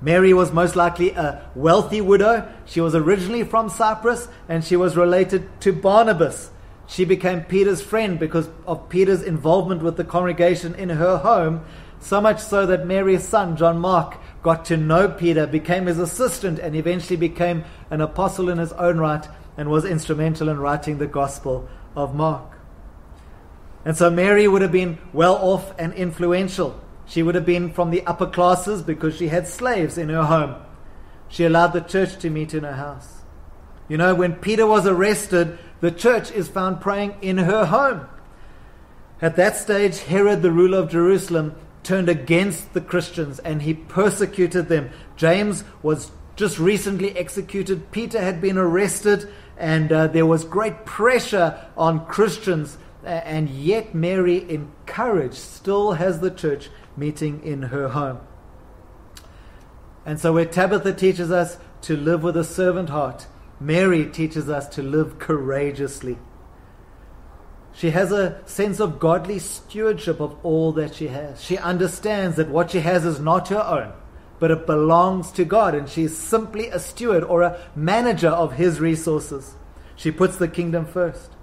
Mary 0.00 0.34
was 0.34 0.52
most 0.52 0.76
likely 0.76 1.10
a 1.10 1.50
wealthy 1.54 2.00
widow. 2.00 2.52
She 2.66 2.80
was 2.80 2.94
originally 2.94 3.44
from 3.44 3.68
Cyprus 3.68 4.28
and 4.48 4.62
she 4.62 4.76
was 4.76 4.96
related 4.96 5.48
to 5.62 5.72
Barnabas. 5.72 6.50
She 6.86 7.04
became 7.04 7.42
Peter's 7.42 7.82
friend 7.82 8.18
because 8.18 8.48
of 8.66 8.88
Peter's 8.88 9.22
involvement 9.22 9.82
with 9.82 9.96
the 9.96 10.04
congregation 10.04 10.74
in 10.74 10.90
her 10.90 11.18
home, 11.18 11.64
so 11.98 12.20
much 12.20 12.40
so 12.40 12.66
that 12.66 12.86
Mary's 12.86 13.26
son, 13.26 13.56
John 13.56 13.78
Mark, 13.78 14.18
got 14.46 14.64
to 14.64 14.76
know 14.76 15.08
Peter, 15.08 15.44
became 15.44 15.86
his 15.86 15.98
assistant, 15.98 16.60
and 16.60 16.76
eventually 16.76 17.16
became 17.16 17.64
an 17.90 18.00
apostle 18.00 18.48
in 18.48 18.58
his 18.58 18.72
own 18.74 18.96
right 18.96 19.26
and 19.56 19.68
was 19.68 19.84
instrumental 19.84 20.48
in 20.48 20.56
writing 20.56 20.98
the 20.98 21.06
Gospel 21.08 21.68
of 21.96 22.14
Mark. 22.14 22.52
And 23.84 23.96
so 23.96 24.08
Mary 24.08 24.46
would 24.46 24.62
have 24.62 24.70
been 24.70 24.98
well 25.12 25.34
off 25.34 25.74
and 25.80 25.92
influential. 25.94 26.80
She 27.06 27.24
would 27.24 27.34
have 27.34 27.44
been 27.44 27.72
from 27.72 27.90
the 27.90 28.06
upper 28.06 28.26
classes 28.26 28.82
because 28.82 29.16
she 29.16 29.26
had 29.26 29.48
slaves 29.48 29.98
in 29.98 30.10
her 30.10 30.22
home. 30.22 30.54
She 31.28 31.42
allowed 31.42 31.72
the 31.72 31.80
church 31.80 32.16
to 32.18 32.30
meet 32.30 32.54
in 32.54 32.62
her 32.62 32.74
house. 32.74 33.22
You 33.88 33.96
know, 33.96 34.14
when 34.14 34.36
Peter 34.36 34.64
was 34.64 34.86
arrested, 34.86 35.58
the 35.80 35.90
church 35.90 36.30
is 36.30 36.46
found 36.46 36.80
praying 36.80 37.16
in 37.20 37.38
her 37.38 37.64
home. 37.64 38.06
At 39.20 39.34
that 39.34 39.56
stage, 39.56 40.02
Herod, 40.02 40.42
the 40.42 40.52
ruler 40.52 40.78
of 40.78 40.88
Jerusalem, 40.88 41.56
turned 41.86 42.08
against 42.08 42.74
the 42.74 42.80
Christians 42.80 43.38
and 43.38 43.62
he 43.62 43.74
persecuted 43.74 44.68
them. 44.68 44.90
James 45.16 45.64
was 45.82 46.10
just 46.34 46.58
recently 46.58 47.16
executed. 47.16 47.90
Peter 47.92 48.20
had 48.20 48.42
been 48.42 48.58
arrested, 48.58 49.26
and 49.56 49.90
uh, 49.90 50.06
there 50.08 50.26
was 50.26 50.44
great 50.44 50.84
pressure 50.84 51.58
on 51.76 52.04
Christians 52.06 52.76
and 53.06 53.48
yet 53.48 53.94
Mary, 53.94 54.44
encouraged, 54.50 55.34
still 55.34 55.92
has 55.92 56.20
the 56.20 56.30
church 56.30 56.70
meeting 56.96 57.40
in 57.44 57.62
her 57.62 57.88
home. 57.88 58.18
And 60.04 60.18
so, 60.18 60.32
where 60.32 60.44
Tabitha 60.44 60.92
teaches 60.92 61.30
us 61.30 61.56
to 61.82 61.96
live 61.96 62.22
with 62.22 62.36
a 62.36 62.44
servant 62.44 62.90
heart, 62.90 63.26
Mary 63.60 64.06
teaches 64.06 64.48
us 64.48 64.68
to 64.70 64.82
live 64.82 65.18
courageously. 65.18 66.18
She 67.76 67.90
has 67.90 68.10
a 68.10 68.40
sense 68.46 68.80
of 68.80 68.98
godly 68.98 69.38
stewardship 69.38 70.18
of 70.18 70.34
all 70.42 70.72
that 70.72 70.94
she 70.94 71.08
has. 71.08 71.42
She 71.42 71.58
understands 71.58 72.36
that 72.36 72.48
what 72.48 72.70
she 72.70 72.80
has 72.80 73.04
is 73.04 73.20
not 73.20 73.48
her 73.48 73.62
own, 73.62 73.92
but 74.38 74.50
it 74.50 74.66
belongs 74.66 75.30
to 75.32 75.44
God, 75.44 75.74
and 75.74 75.86
she 75.86 76.04
is 76.04 76.16
simply 76.16 76.68
a 76.68 76.80
steward 76.80 77.22
or 77.22 77.42
a 77.42 77.60
manager 77.76 78.30
of 78.30 78.54
His 78.54 78.80
resources. 78.80 79.56
She 79.94 80.10
puts 80.10 80.36
the 80.36 80.48
kingdom 80.48 80.86
first. 80.86 81.35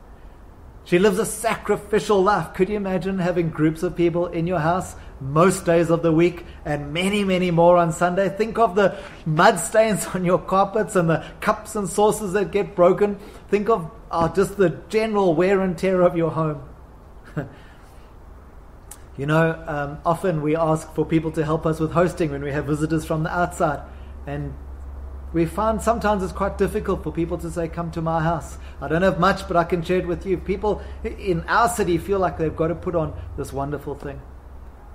She 0.85 0.99
lives 0.99 1.17
a 1.17 1.25
sacrificial 1.25 2.21
life. 2.21 2.53
Could 2.53 2.67
you 2.67 2.75
imagine 2.75 3.19
having 3.19 3.49
groups 3.49 3.83
of 3.83 3.95
people 3.95 4.27
in 4.27 4.47
your 4.47 4.59
house 4.59 4.95
most 5.21 5.65
days 5.65 5.89
of 5.89 6.01
the 6.03 6.11
week 6.11 6.45
and 6.65 6.91
many, 6.91 7.23
many 7.23 7.51
more 7.51 7.77
on 7.77 7.93
Sunday? 7.93 8.27
Think 8.27 8.57
of 8.57 8.75
the 8.75 8.97
mud 9.25 9.59
stains 9.59 10.05
on 10.13 10.25
your 10.25 10.39
carpets 10.39 10.95
and 10.95 11.09
the 11.09 11.25
cups 11.39 11.75
and 11.75 11.87
saucers 11.87 12.33
that 12.33 12.51
get 12.51 12.75
broken. 12.75 13.17
Think 13.49 13.69
of 13.69 13.89
uh, 14.11 14.27
just 14.33 14.57
the 14.57 14.69
general 14.89 15.35
wear 15.35 15.61
and 15.61 15.77
tear 15.77 16.01
of 16.01 16.17
your 16.17 16.31
home. 16.31 16.61
you 19.17 19.25
know, 19.25 19.63
um, 19.65 19.99
often 20.05 20.41
we 20.41 20.57
ask 20.57 20.93
for 20.93 21.05
people 21.05 21.31
to 21.31 21.45
help 21.45 21.65
us 21.65 21.79
with 21.79 21.93
hosting 21.93 22.31
when 22.31 22.43
we 22.43 22.51
have 22.51 22.65
visitors 22.65 23.05
from 23.05 23.23
the 23.23 23.29
outside. 23.29 23.87
And 24.27 24.53
we 25.33 25.47
find 25.47 25.81
sometimes 25.81 26.23
it's 26.23 26.31
quite 26.31 26.59
difficult 26.59 27.03
for 27.03 27.11
people 27.11 27.39
to 27.39 27.49
say, 27.49 27.67
Come 27.67 27.89
to 27.91 28.01
my 28.01 28.21
house. 28.21 28.57
I 28.79 28.87
don't 28.87 29.01
have 29.01 29.19
much, 29.19 29.47
but 29.47 29.57
I 29.57 29.63
can 29.63 29.81
share 29.81 29.97
it 29.97 30.07
with 30.07 30.25
you. 30.25 30.37
People 30.37 30.81
in 31.03 31.43
our 31.47 31.67
city 31.67 31.97
feel 31.97 32.19
like 32.19 32.37
they've 32.37 32.55
got 32.55 32.67
to 32.67 32.75
put 32.75 32.95
on 32.95 33.19
this 33.35 33.51
wonderful 33.51 33.95
thing. 33.95 34.21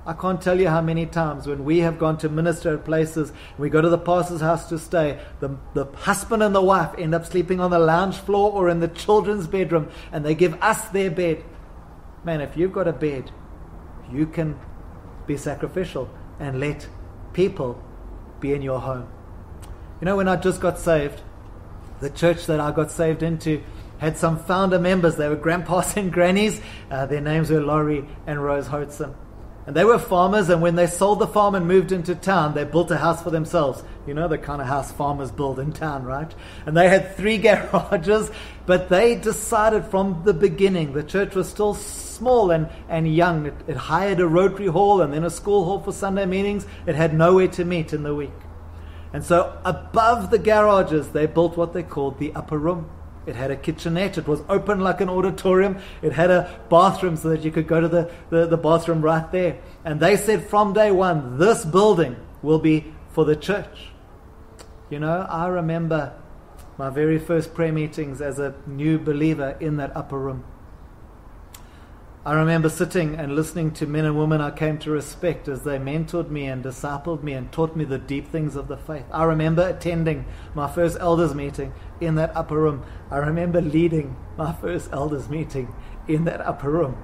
I 0.07 0.14
can't 0.14 0.40
tell 0.40 0.59
you 0.59 0.68
how 0.68 0.80
many 0.80 1.04
times 1.04 1.47
when 1.47 1.64
we 1.64 1.80
have 1.80 1.99
gone 1.99 2.16
to 2.18 2.30
minister 2.30 2.73
at 2.73 2.85
places, 2.85 3.33
we 3.59 3.68
go 3.68 3.83
to 3.83 3.90
the 3.90 3.99
pastor's 3.99 4.40
house 4.40 4.68
to 4.71 4.78
stay, 4.78 5.21
the, 5.40 5.59
the 5.75 5.85
husband 5.85 6.42
and 6.42 6.54
the 6.54 6.62
wife 6.62 6.95
end 6.97 7.14
up 7.14 7.26
sleeping 7.26 7.61
on 7.61 7.71
the 7.71 7.78
lounge 7.78 8.16
floor 8.16 8.50
or 8.52 8.71
in 8.71 8.80
the 8.80 8.88
children's 8.88 9.47
bedroom, 9.47 9.90
and 10.11 10.25
they 10.25 10.35
give 10.35 10.54
us 10.62 10.88
their 10.90 11.11
bed. 11.11 11.45
Man, 12.25 12.40
if 12.40 12.57
you've 12.57 12.73
got 12.73 12.88
a 12.88 12.92
bed, 12.92 13.30
you 14.11 14.26
can 14.26 14.59
be 15.26 15.37
sacrificial 15.37 16.09
and 16.38 16.59
let 16.59 16.88
people 17.35 17.83
be 18.40 18.54
in 18.54 18.62
your 18.62 18.80
home. 18.80 19.09
You 20.00 20.05
know, 20.05 20.17
when 20.17 20.28
I 20.28 20.37
just 20.37 20.61
got 20.61 20.78
saved, 20.78 21.21
the 22.00 22.11
church 22.11 22.47
that 22.47 22.61
I 22.61 22.71
got 22.71 22.90
saved 22.90 23.23
into 23.23 23.62
had 23.99 24.17
some 24.17 24.38
founder 24.38 24.78
members. 24.78 25.17
They 25.17 25.28
were 25.28 25.37
grandpas 25.37 25.97
and 25.97 26.12
grannies. 26.12 26.61
Uh, 26.90 27.07
their 27.07 27.21
names 27.21 27.50
were 27.50 27.61
Laurie 27.61 28.05
and 28.26 28.43
Rose 28.43 28.69
Hodson. 28.69 29.14
And 29.67 29.76
they 29.76 29.85
were 29.85 29.99
farmers, 29.99 30.49
and 30.49 30.62
when 30.62 30.76
they 30.76 30.87
sold 30.87 31.19
the 31.19 31.26
farm 31.26 31.55
and 31.55 31.69
moved 31.69 31.93
into 31.93 32.14
town, 32.14 32.55
they 32.55 32.64
built 32.64 32.90
a 32.90 32.97
house 32.97 33.23
for 33.23 33.28
themselves. 33.28 33.83
You 34.07 34.14
know 34.14 34.26
the 34.26 34.38
kind 34.38 34.62
of 34.62 34.67
house 34.67 34.90
farmers 34.90 35.31
build 35.31 35.59
in 35.59 35.73
town, 35.73 36.05
right? 36.05 36.35
And 36.64 36.75
they 36.75 36.88
had 36.88 37.17
three 37.17 37.37
garages, 37.38 38.31
but 38.64 38.88
they 38.88 39.17
decided 39.17 39.85
from 39.85 40.23
the 40.25 40.33
beginning, 40.33 40.95
the 40.95 41.02
church 41.02 41.35
was 41.35 41.50
still 41.50 41.75
small 41.75 42.50
and, 42.50 42.71
and 42.88 43.14
young. 43.14 43.45
It, 43.45 43.55
it 43.67 43.76
hired 43.76 44.21
a 44.21 44.26
rotary 44.26 44.69
hall 44.69 45.02
and 45.02 45.12
then 45.12 45.25
a 45.25 45.28
school 45.28 45.67
hall 45.67 45.81
for 45.81 45.93
Sunday 45.93 46.25
meetings. 46.25 46.64
It 46.87 46.95
had 46.95 47.12
nowhere 47.12 47.49
to 47.49 47.64
meet 47.67 47.93
in 47.93 48.05
the 48.05 48.14
week. 48.14 48.33
And 49.12 49.25
so 49.25 49.59
above 49.65 50.31
the 50.31 50.38
garages, 50.38 51.11
they 51.11 51.27
built 51.27 51.57
what 51.57 51.73
they 51.73 51.83
called 51.83 52.19
the 52.19 52.35
upper 52.35 52.59
room. 52.59 52.91
It 53.27 53.37
had 53.37 53.50
a 53.50 53.57
kitchenette. 53.57 54.17
It 54.17 54.27
was 54.27 54.43
open 54.49 54.81
like 54.81 55.00
an 55.00 55.09
auditorium. 55.09 55.79
It 56.00 56.12
had 56.12 56.31
a 56.31 56.59
bathroom 56.71 57.17
so 57.17 57.29
that 57.29 57.43
you 57.43 57.50
could 57.50 57.67
go 57.67 57.81
to 57.81 57.88
the, 57.88 58.11
the, 58.31 58.47
the, 58.47 58.57
bathroom 58.57 59.03
right 59.03 59.31
there. 59.31 59.59
And 59.85 60.00
they 60.00 60.17
said 60.17 60.47
from 60.47 60.73
day 60.73 60.91
one, 60.91 61.38
this 61.38 61.65
building 61.65 62.17
will 62.43 62.59
be 62.59 62.87
for 63.11 63.27
the 63.27 63.37
church. 63.37 63.91
You 64.88 65.00
know, 65.00 65.27
I 65.29 65.49
remember 65.49 66.15
my 66.79 66.88
very 66.88 67.19
first 67.19 67.53
prayer 67.53 67.73
meetings 67.73 68.23
as 68.23 68.38
a 68.38 68.55
new 68.67 68.99
believer 68.99 69.57
in 69.61 69.77
that 69.77 69.95
upper 69.95 70.19
room. 70.19 70.45
I 72.29 72.35
remember 72.35 72.69
sitting 72.69 73.15
and 73.15 73.35
listening 73.35 73.71
to 73.71 73.87
men 73.87 74.05
and 74.05 74.19
women 74.19 74.43
I 74.43 74.51
came 74.51 74.77
to 74.81 74.91
respect 74.91 75.49
as 75.49 75.63
they 75.63 75.79
mentored 75.79 76.29
me 76.29 76.45
and 76.45 76.63
discipled 76.63 77.23
me 77.23 77.33
and 77.33 77.51
taught 77.51 77.75
me 77.75 77.87
the 77.87 77.97
deep 77.97 78.31
things 78.31 78.55
of 78.55 78.69
the 78.69 78.77
faith. 78.77 79.07
I 79.11 79.25
remember 79.25 79.67
attending 79.67 80.27
my 80.55 80.71
first 80.71 80.99
elders 81.01 81.35
meeting 81.35 81.73
in 82.03 82.17
that 82.17 82.37
upper 82.37 82.61
room. 82.61 82.85
I 83.11 83.17
remember 83.17 83.63
leading 83.63 84.15
my 84.37 84.53
first 84.53 84.91
elders 84.93 85.31
meeting 85.31 85.75
in 86.07 86.27
that 86.27 86.43
upper 86.43 86.71
room. 86.71 87.03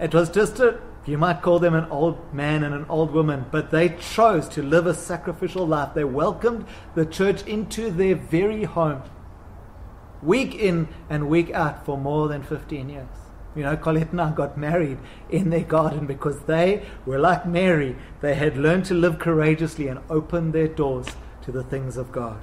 It 0.00 0.14
was 0.14 0.30
just 0.30 0.58
a, 0.58 0.80
you 1.04 1.18
might 1.18 1.42
call 1.42 1.58
them 1.58 1.74
an 1.74 1.90
old 1.90 2.32
man 2.32 2.64
and 2.64 2.74
an 2.74 2.86
old 2.88 3.10
woman, 3.10 3.44
but 3.50 3.72
they 3.72 3.90
chose 3.90 4.48
to 4.48 4.62
live 4.62 4.86
a 4.86 4.94
sacrificial 4.94 5.66
life. 5.66 5.92
They 5.92 6.04
welcomed 6.04 6.64
the 6.94 7.04
church 7.04 7.46
into 7.46 7.90
their 7.90 8.14
very 8.14 8.64
home, 8.64 9.02
week 10.22 10.54
in 10.54 10.88
and 11.10 11.28
week 11.28 11.50
out 11.50 11.84
for 11.84 11.98
more 11.98 12.26
than 12.26 12.42
15 12.42 12.88
years. 12.88 13.21
You 13.54 13.64
know, 13.64 13.76
Colette 13.76 14.12
and 14.12 14.20
I 14.20 14.32
got 14.32 14.56
married 14.56 14.98
in 15.28 15.50
their 15.50 15.60
garden 15.64 16.06
because 16.06 16.40
they 16.42 16.86
were 17.04 17.18
like 17.18 17.46
Mary. 17.46 17.96
They 18.20 18.34
had 18.34 18.56
learned 18.56 18.86
to 18.86 18.94
live 18.94 19.18
courageously 19.18 19.88
and 19.88 20.00
open 20.08 20.52
their 20.52 20.68
doors 20.68 21.06
to 21.42 21.52
the 21.52 21.62
things 21.62 21.96
of 21.96 22.12
God. 22.12 22.42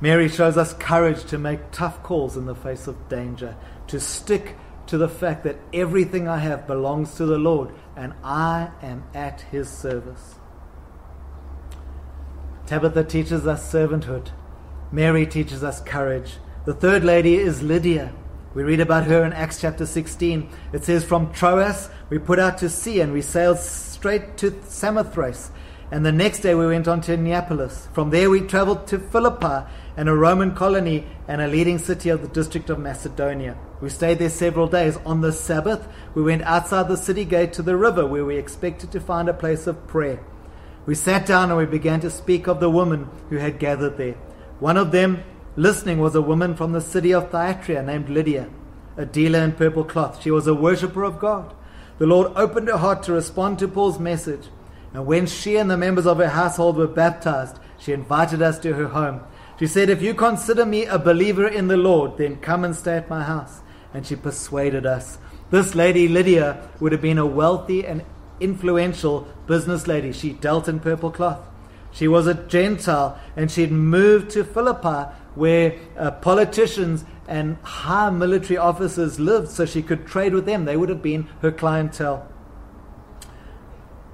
Mary 0.00 0.28
shows 0.28 0.56
us 0.56 0.74
courage 0.74 1.24
to 1.26 1.38
make 1.38 1.70
tough 1.70 2.02
calls 2.02 2.36
in 2.36 2.46
the 2.46 2.54
face 2.56 2.88
of 2.88 3.08
danger, 3.08 3.56
to 3.86 4.00
stick 4.00 4.56
to 4.86 4.98
the 4.98 5.08
fact 5.08 5.44
that 5.44 5.60
everything 5.72 6.26
I 6.26 6.38
have 6.38 6.66
belongs 6.66 7.14
to 7.14 7.26
the 7.26 7.38
Lord 7.38 7.72
and 7.94 8.12
I 8.24 8.70
am 8.82 9.04
at 9.14 9.42
His 9.42 9.68
service. 9.68 10.34
Tabitha 12.66 13.04
teaches 13.04 13.46
us 13.46 13.72
servanthood. 13.72 14.30
Mary 14.90 15.26
teaches 15.26 15.62
us 15.62 15.80
courage. 15.80 16.38
The 16.64 16.74
third 16.74 17.04
lady 17.04 17.36
is 17.36 17.62
Lydia. 17.62 18.12
We 18.54 18.64
read 18.64 18.80
about 18.80 19.04
her 19.04 19.24
in 19.24 19.32
Acts 19.32 19.62
chapter 19.62 19.86
16. 19.86 20.48
It 20.74 20.84
says, 20.84 21.04
From 21.04 21.32
Troas 21.32 21.88
we 22.10 22.18
put 22.18 22.38
out 22.38 22.58
to 22.58 22.68
sea 22.68 23.00
and 23.00 23.12
we 23.12 23.22
sailed 23.22 23.58
straight 23.58 24.36
to 24.38 24.50
Samothrace. 24.64 25.50
And 25.90 26.04
the 26.04 26.12
next 26.12 26.40
day 26.40 26.54
we 26.54 26.66
went 26.66 26.86
on 26.86 27.00
to 27.02 27.16
Neapolis. 27.16 27.88
From 27.94 28.10
there 28.10 28.28
we 28.28 28.40
traveled 28.40 28.86
to 28.88 28.98
Philippi 28.98 29.66
and 29.96 30.08
a 30.08 30.14
Roman 30.14 30.54
colony 30.54 31.06
and 31.28 31.40
a 31.40 31.48
leading 31.48 31.78
city 31.78 32.10
of 32.10 32.20
the 32.20 32.28
district 32.28 32.68
of 32.68 32.78
Macedonia. 32.78 33.56
We 33.80 33.88
stayed 33.88 34.18
there 34.18 34.28
several 34.28 34.66
days. 34.66 34.98
On 35.06 35.22
the 35.22 35.32
Sabbath, 35.32 35.88
we 36.14 36.22
went 36.22 36.42
outside 36.42 36.88
the 36.88 36.96
city 36.96 37.24
gate 37.24 37.54
to 37.54 37.62
the 37.62 37.76
river 37.76 38.06
where 38.06 38.24
we 38.24 38.36
expected 38.36 38.92
to 38.92 39.00
find 39.00 39.30
a 39.30 39.34
place 39.34 39.66
of 39.66 39.86
prayer. 39.86 40.20
We 40.84 40.94
sat 40.94 41.24
down 41.24 41.48
and 41.48 41.58
we 41.58 41.66
began 41.66 42.00
to 42.00 42.10
speak 42.10 42.48
of 42.48 42.60
the 42.60 42.70
women 42.70 43.08
who 43.30 43.36
had 43.36 43.58
gathered 43.58 43.96
there. 43.96 44.14
One 44.60 44.76
of 44.76 44.92
them 44.92 45.22
Listening 45.56 45.98
was 45.98 46.14
a 46.14 46.22
woman 46.22 46.54
from 46.54 46.72
the 46.72 46.80
city 46.80 47.12
of 47.12 47.30
Thyatira 47.30 47.82
named 47.82 48.08
Lydia, 48.08 48.48
a 48.96 49.04
dealer 49.04 49.40
in 49.40 49.52
purple 49.52 49.84
cloth. 49.84 50.22
She 50.22 50.30
was 50.30 50.46
a 50.46 50.54
worshipper 50.54 51.04
of 51.04 51.18
God. 51.18 51.52
The 51.98 52.06
Lord 52.06 52.32
opened 52.36 52.68
her 52.68 52.78
heart 52.78 53.02
to 53.02 53.12
respond 53.12 53.58
to 53.58 53.68
Paul's 53.68 53.98
message, 53.98 54.48
and 54.94 55.04
when 55.04 55.26
she 55.26 55.56
and 55.56 55.70
the 55.70 55.76
members 55.76 56.06
of 56.06 56.16
her 56.16 56.30
household 56.30 56.76
were 56.76 56.86
baptized, 56.86 57.58
she 57.78 57.92
invited 57.92 58.40
us 58.40 58.58
to 58.60 58.72
her 58.72 58.88
home. 58.88 59.20
She 59.58 59.66
said, 59.66 59.90
If 59.90 60.00
you 60.00 60.14
consider 60.14 60.64
me 60.64 60.86
a 60.86 60.98
believer 60.98 61.46
in 61.46 61.68
the 61.68 61.76
Lord, 61.76 62.16
then 62.16 62.36
come 62.36 62.64
and 62.64 62.74
stay 62.74 62.96
at 62.96 63.10
my 63.10 63.22
house. 63.22 63.60
And 63.92 64.06
she 64.06 64.16
persuaded 64.16 64.86
us. 64.86 65.18
This 65.50 65.74
lady, 65.74 66.08
Lydia, 66.08 66.66
would 66.80 66.92
have 66.92 67.02
been 67.02 67.18
a 67.18 67.26
wealthy 67.26 67.86
and 67.86 68.04
influential 68.40 69.28
business 69.46 69.86
lady. 69.86 70.12
She 70.12 70.32
dealt 70.32 70.66
in 70.66 70.80
purple 70.80 71.10
cloth. 71.10 71.40
She 71.92 72.08
was 72.08 72.26
a 72.26 72.34
Gentile, 72.34 73.20
and 73.36 73.50
she'd 73.50 73.70
moved 73.70 74.30
to 74.30 74.44
Philippi 74.44 75.12
where 75.34 75.78
uh, 75.96 76.10
politicians 76.10 77.04
and 77.28 77.56
high 77.62 78.10
military 78.10 78.56
officers 78.56 79.18
lived 79.18 79.48
so 79.48 79.64
she 79.64 79.82
could 79.82 80.06
trade 80.06 80.34
with 80.34 80.46
them. 80.46 80.64
They 80.64 80.76
would 80.76 80.88
have 80.88 81.02
been 81.02 81.28
her 81.40 81.52
clientele. 81.52 82.28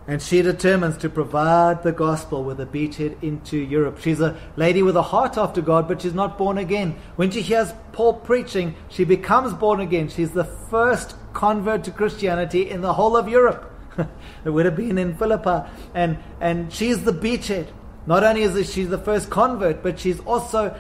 And 0.06 0.22
she 0.22 0.40
determines 0.40 0.96
to 0.98 1.10
provide 1.10 1.82
the 1.82 1.92
gospel 1.92 2.42
with 2.42 2.58
a 2.60 2.64
beachhead 2.66 3.22
into 3.22 3.58
Europe. 3.58 3.98
She's 4.00 4.22
a 4.22 4.40
lady 4.56 4.82
with 4.82 4.96
a 4.96 5.02
heart 5.02 5.36
after 5.36 5.60
God, 5.60 5.86
but 5.86 6.00
she's 6.00 6.14
not 6.14 6.38
born 6.38 6.56
again. 6.56 6.96
When 7.16 7.30
she 7.30 7.42
hears 7.42 7.74
Paul 7.92 8.14
preaching, 8.14 8.74
she 8.88 9.04
becomes 9.04 9.52
born 9.52 9.80
again. 9.80 10.08
She's 10.08 10.30
the 10.30 10.44
first 10.44 11.14
convert 11.34 11.84
to 11.84 11.90
Christianity 11.90 12.70
in 12.70 12.80
the 12.80 12.94
whole 12.94 13.18
of 13.18 13.28
Europe. 13.28 13.70
it 14.44 14.50
would 14.50 14.64
have 14.64 14.76
been 14.76 14.96
in 14.96 15.14
Philippi. 15.14 15.68
And, 15.92 16.18
and 16.40 16.72
she's 16.72 17.04
the 17.04 17.12
beachhead. 17.12 17.68
Not 18.06 18.24
only 18.24 18.44
is 18.44 18.72
she 18.72 18.84
the 18.84 18.96
first 18.96 19.28
convert, 19.28 19.82
but 19.82 19.98
she's 19.98 20.20
also 20.20 20.74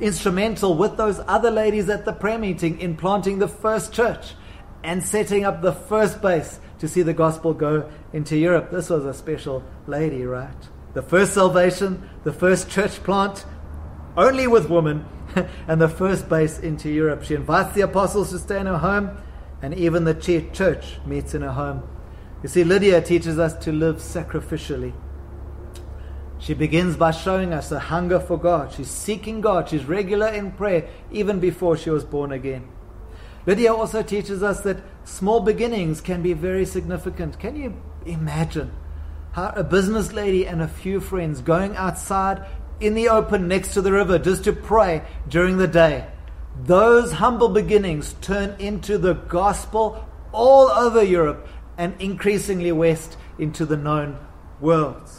instrumental 0.00 0.74
with 0.74 0.96
those 0.96 1.20
other 1.26 1.50
ladies 1.50 1.88
at 1.88 2.04
the 2.04 2.12
prayer 2.12 2.38
meeting 2.38 2.80
in 2.80 2.96
planting 2.96 3.38
the 3.38 3.48
first 3.48 3.92
church 3.92 4.34
and 4.82 5.02
setting 5.02 5.44
up 5.44 5.60
the 5.60 5.72
first 5.72 6.22
base 6.22 6.60
to 6.78 6.88
see 6.88 7.02
the 7.02 7.12
gospel 7.12 7.52
go 7.52 7.90
into 8.12 8.36
Europe. 8.36 8.70
This 8.70 8.90
was 8.90 9.04
a 9.04 9.14
special 9.14 9.62
lady, 9.86 10.24
right? 10.24 10.68
The 10.94 11.02
first 11.02 11.34
salvation, 11.34 12.08
the 12.24 12.32
first 12.32 12.70
church 12.70 13.02
plant, 13.02 13.44
only 14.16 14.46
with 14.46 14.70
women, 14.70 15.06
and 15.68 15.80
the 15.80 15.88
first 15.88 16.28
base 16.28 16.58
into 16.58 16.88
Europe. 16.88 17.22
She 17.24 17.34
invites 17.34 17.74
the 17.74 17.82
apostles 17.82 18.30
to 18.30 18.38
stay 18.38 18.58
in 18.60 18.66
her 18.66 18.78
home, 18.78 19.16
and 19.62 19.74
even 19.74 20.04
the 20.04 20.14
church 20.14 20.98
meets 21.04 21.34
in 21.34 21.42
her 21.42 21.52
home. 21.52 21.82
You 22.42 22.48
see, 22.48 22.64
Lydia 22.64 23.02
teaches 23.02 23.38
us 23.38 23.54
to 23.64 23.72
live 23.72 23.96
sacrificially. 23.96 24.92
She 26.38 26.54
begins 26.54 26.96
by 26.96 27.10
showing 27.10 27.52
us 27.52 27.72
a 27.72 27.80
hunger 27.80 28.20
for 28.20 28.38
God. 28.38 28.72
She's 28.72 28.90
seeking 28.90 29.40
God. 29.40 29.68
She's 29.68 29.84
regular 29.84 30.28
in 30.28 30.52
prayer 30.52 30.88
even 31.10 31.40
before 31.40 31.76
she 31.76 31.90
was 31.90 32.04
born 32.04 32.32
again. 32.32 32.68
Lydia 33.46 33.74
also 33.74 34.02
teaches 34.02 34.42
us 34.42 34.60
that 34.60 34.82
small 35.04 35.40
beginnings 35.40 36.00
can 36.00 36.22
be 36.22 36.34
very 36.34 36.64
significant. 36.64 37.38
Can 37.40 37.56
you 37.56 37.74
imagine 38.06 38.70
how 39.32 39.52
a 39.56 39.64
business 39.64 40.12
lady 40.12 40.46
and 40.46 40.62
a 40.62 40.68
few 40.68 41.00
friends 41.00 41.40
going 41.40 41.74
outside 41.76 42.44
in 42.78 42.94
the 42.94 43.08
open 43.08 43.48
next 43.48 43.74
to 43.74 43.82
the 43.82 43.92
river 43.92 44.18
just 44.18 44.44
to 44.44 44.52
pray 44.52 45.02
during 45.28 45.56
the 45.56 45.66
day? 45.66 46.06
Those 46.62 47.12
humble 47.12 47.48
beginnings 47.48 48.14
turn 48.20 48.54
into 48.58 48.98
the 48.98 49.14
gospel 49.14 50.06
all 50.32 50.68
over 50.68 51.02
Europe 51.02 51.48
and 51.76 52.00
increasingly 52.00 52.72
west 52.72 53.16
into 53.38 53.64
the 53.64 53.76
known 53.76 54.18
worlds. 54.60 55.17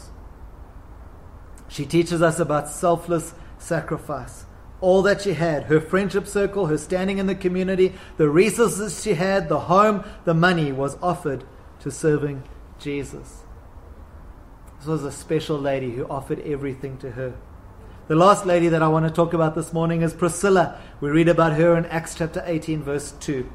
She 1.70 1.86
teaches 1.86 2.20
us 2.20 2.40
about 2.40 2.68
selfless 2.68 3.32
sacrifice. 3.58 4.44
All 4.80 5.02
that 5.02 5.22
she 5.22 5.34
had, 5.34 5.64
her 5.64 5.80
friendship 5.80 6.26
circle, 6.26 6.66
her 6.66 6.76
standing 6.76 7.18
in 7.18 7.26
the 7.26 7.34
community, 7.34 7.94
the 8.16 8.28
resources 8.28 9.02
she 9.02 9.14
had, 9.14 9.48
the 9.48 9.60
home, 9.60 10.04
the 10.24 10.34
money 10.34 10.72
was 10.72 10.98
offered 11.00 11.44
to 11.80 11.90
serving 11.90 12.42
Jesus. 12.78 13.44
This 14.78 14.88
was 14.88 15.04
a 15.04 15.12
special 15.12 15.58
lady 15.58 15.92
who 15.92 16.06
offered 16.06 16.40
everything 16.40 16.98
to 16.98 17.12
her. 17.12 17.34
The 18.08 18.16
last 18.16 18.46
lady 18.46 18.68
that 18.68 18.82
I 18.82 18.88
want 18.88 19.06
to 19.06 19.12
talk 19.12 19.32
about 19.34 19.54
this 19.54 19.72
morning 19.72 20.02
is 20.02 20.12
Priscilla. 20.12 20.80
We 21.00 21.10
read 21.10 21.28
about 21.28 21.52
her 21.52 21.76
in 21.76 21.86
Acts 21.86 22.16
chapter 22.16 22.42
18, 22.44 22.82
verse 22.82 23.12
2. 23.20 23.48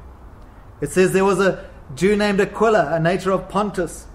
It 0.80 0.90
says 0.90 1.12
there 1.12 1.24
was 1.24 1.40
a 1.40 1.68
Jew 1.94 2.16
named 2.16 2.40
Aquila, 2.40 2.94
a 2.94 3.00
native 3.00 3.32
of 3.32 3.48
Pontus. 3.50 4.06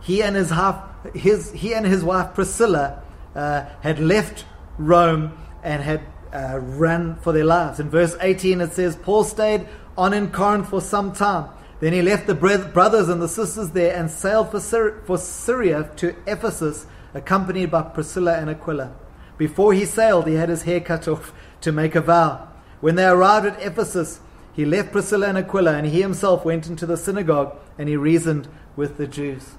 He 0.00 0.22
and 0.22 0.36
his 0.36 0.50
half 0.50 0.82
his, 1.14 1.52
he 1.52 1.74
and 1.74 1.86
his 1.86 2.04
wife 2.04 2.34
Priscilla 2.34 3.02
uh, 3.34 3.66
had 3.82 3.98
left 3.98 4.44
Rome 4.78 5.36
and 5.62 5.82
had 5.82 6.02
uh, 6.32 6.58
run 6.58 7.16
for 7.16 7.32
their 7.32 7.44
lives. 7.44 7.80
In 7.80 7.90
verse 7.90 8.16
18, 8.20 8.60
it 8.60 8.72
says, 8.72 8.96
Paul 8.96 9.24
stayed 9.24 9.66
on 9.96 10.12
in 10.12 10.30
Corinth 10.30 10.68
for 10.68 10.80
some 10.80 11.12
time. 11.12 11.50
Then 11.80 11.92
he 11.92 12.02
left 12.02 12.26
the 12.26 12.34
brothers 12.34 13.08
and 13.08 13.20
the 13.20 13.28
sisters 13.28 13.70
there 13.70 13.94
and 13.94 14.10
sailed 14.10 14.50
for, 14.50 14.58
Syri- 14.58 15.04
for 15.04 15.18
Syria 15.18 15.90
to 15.96 16.14
Ephesus, 16.26 16.86
accompanied 17.14 17.70
by 17.70 17.82
Priscilla 17.82 18.38
and 18.38 18.48
Aquila. 18.48 18.94
Before 19.36 19.74
he 19.74 19.84
sailed, 19.84 20.26
he 20.26 20.34
had 20.34 20.48
his 20.48 20.62
hair 20.62 20.80
cut 20.80 21.06
off 21.06 21.32
to 21.60 21.72
make 21.72 21.94
a 21.94 22.00
vow. 22.00 22.48
When 22.80 22.94
they 22.94 23.06
arrived 23.06 23.46
at 23.46 23.62
Ephesus, 23.62 24.20
he 24.54 24.64
left 24.64 24.92
Priscilla 24.92 25.28
and 25.28 25.38
Aquila, 25.38 25.74
and 25.74 25.86
he 25.86 26.00
himself 26.00 26.44
went 26.44 26.66
into 26.66 26.86
the 26.86 26.96
synagogue 26.96 27.54
and 27.78 27.88
he 27.88 27.96
reasoned 27.96 28.48
with 28.74 28.96
the 28.96 29.06
Jews. 29.06 29.56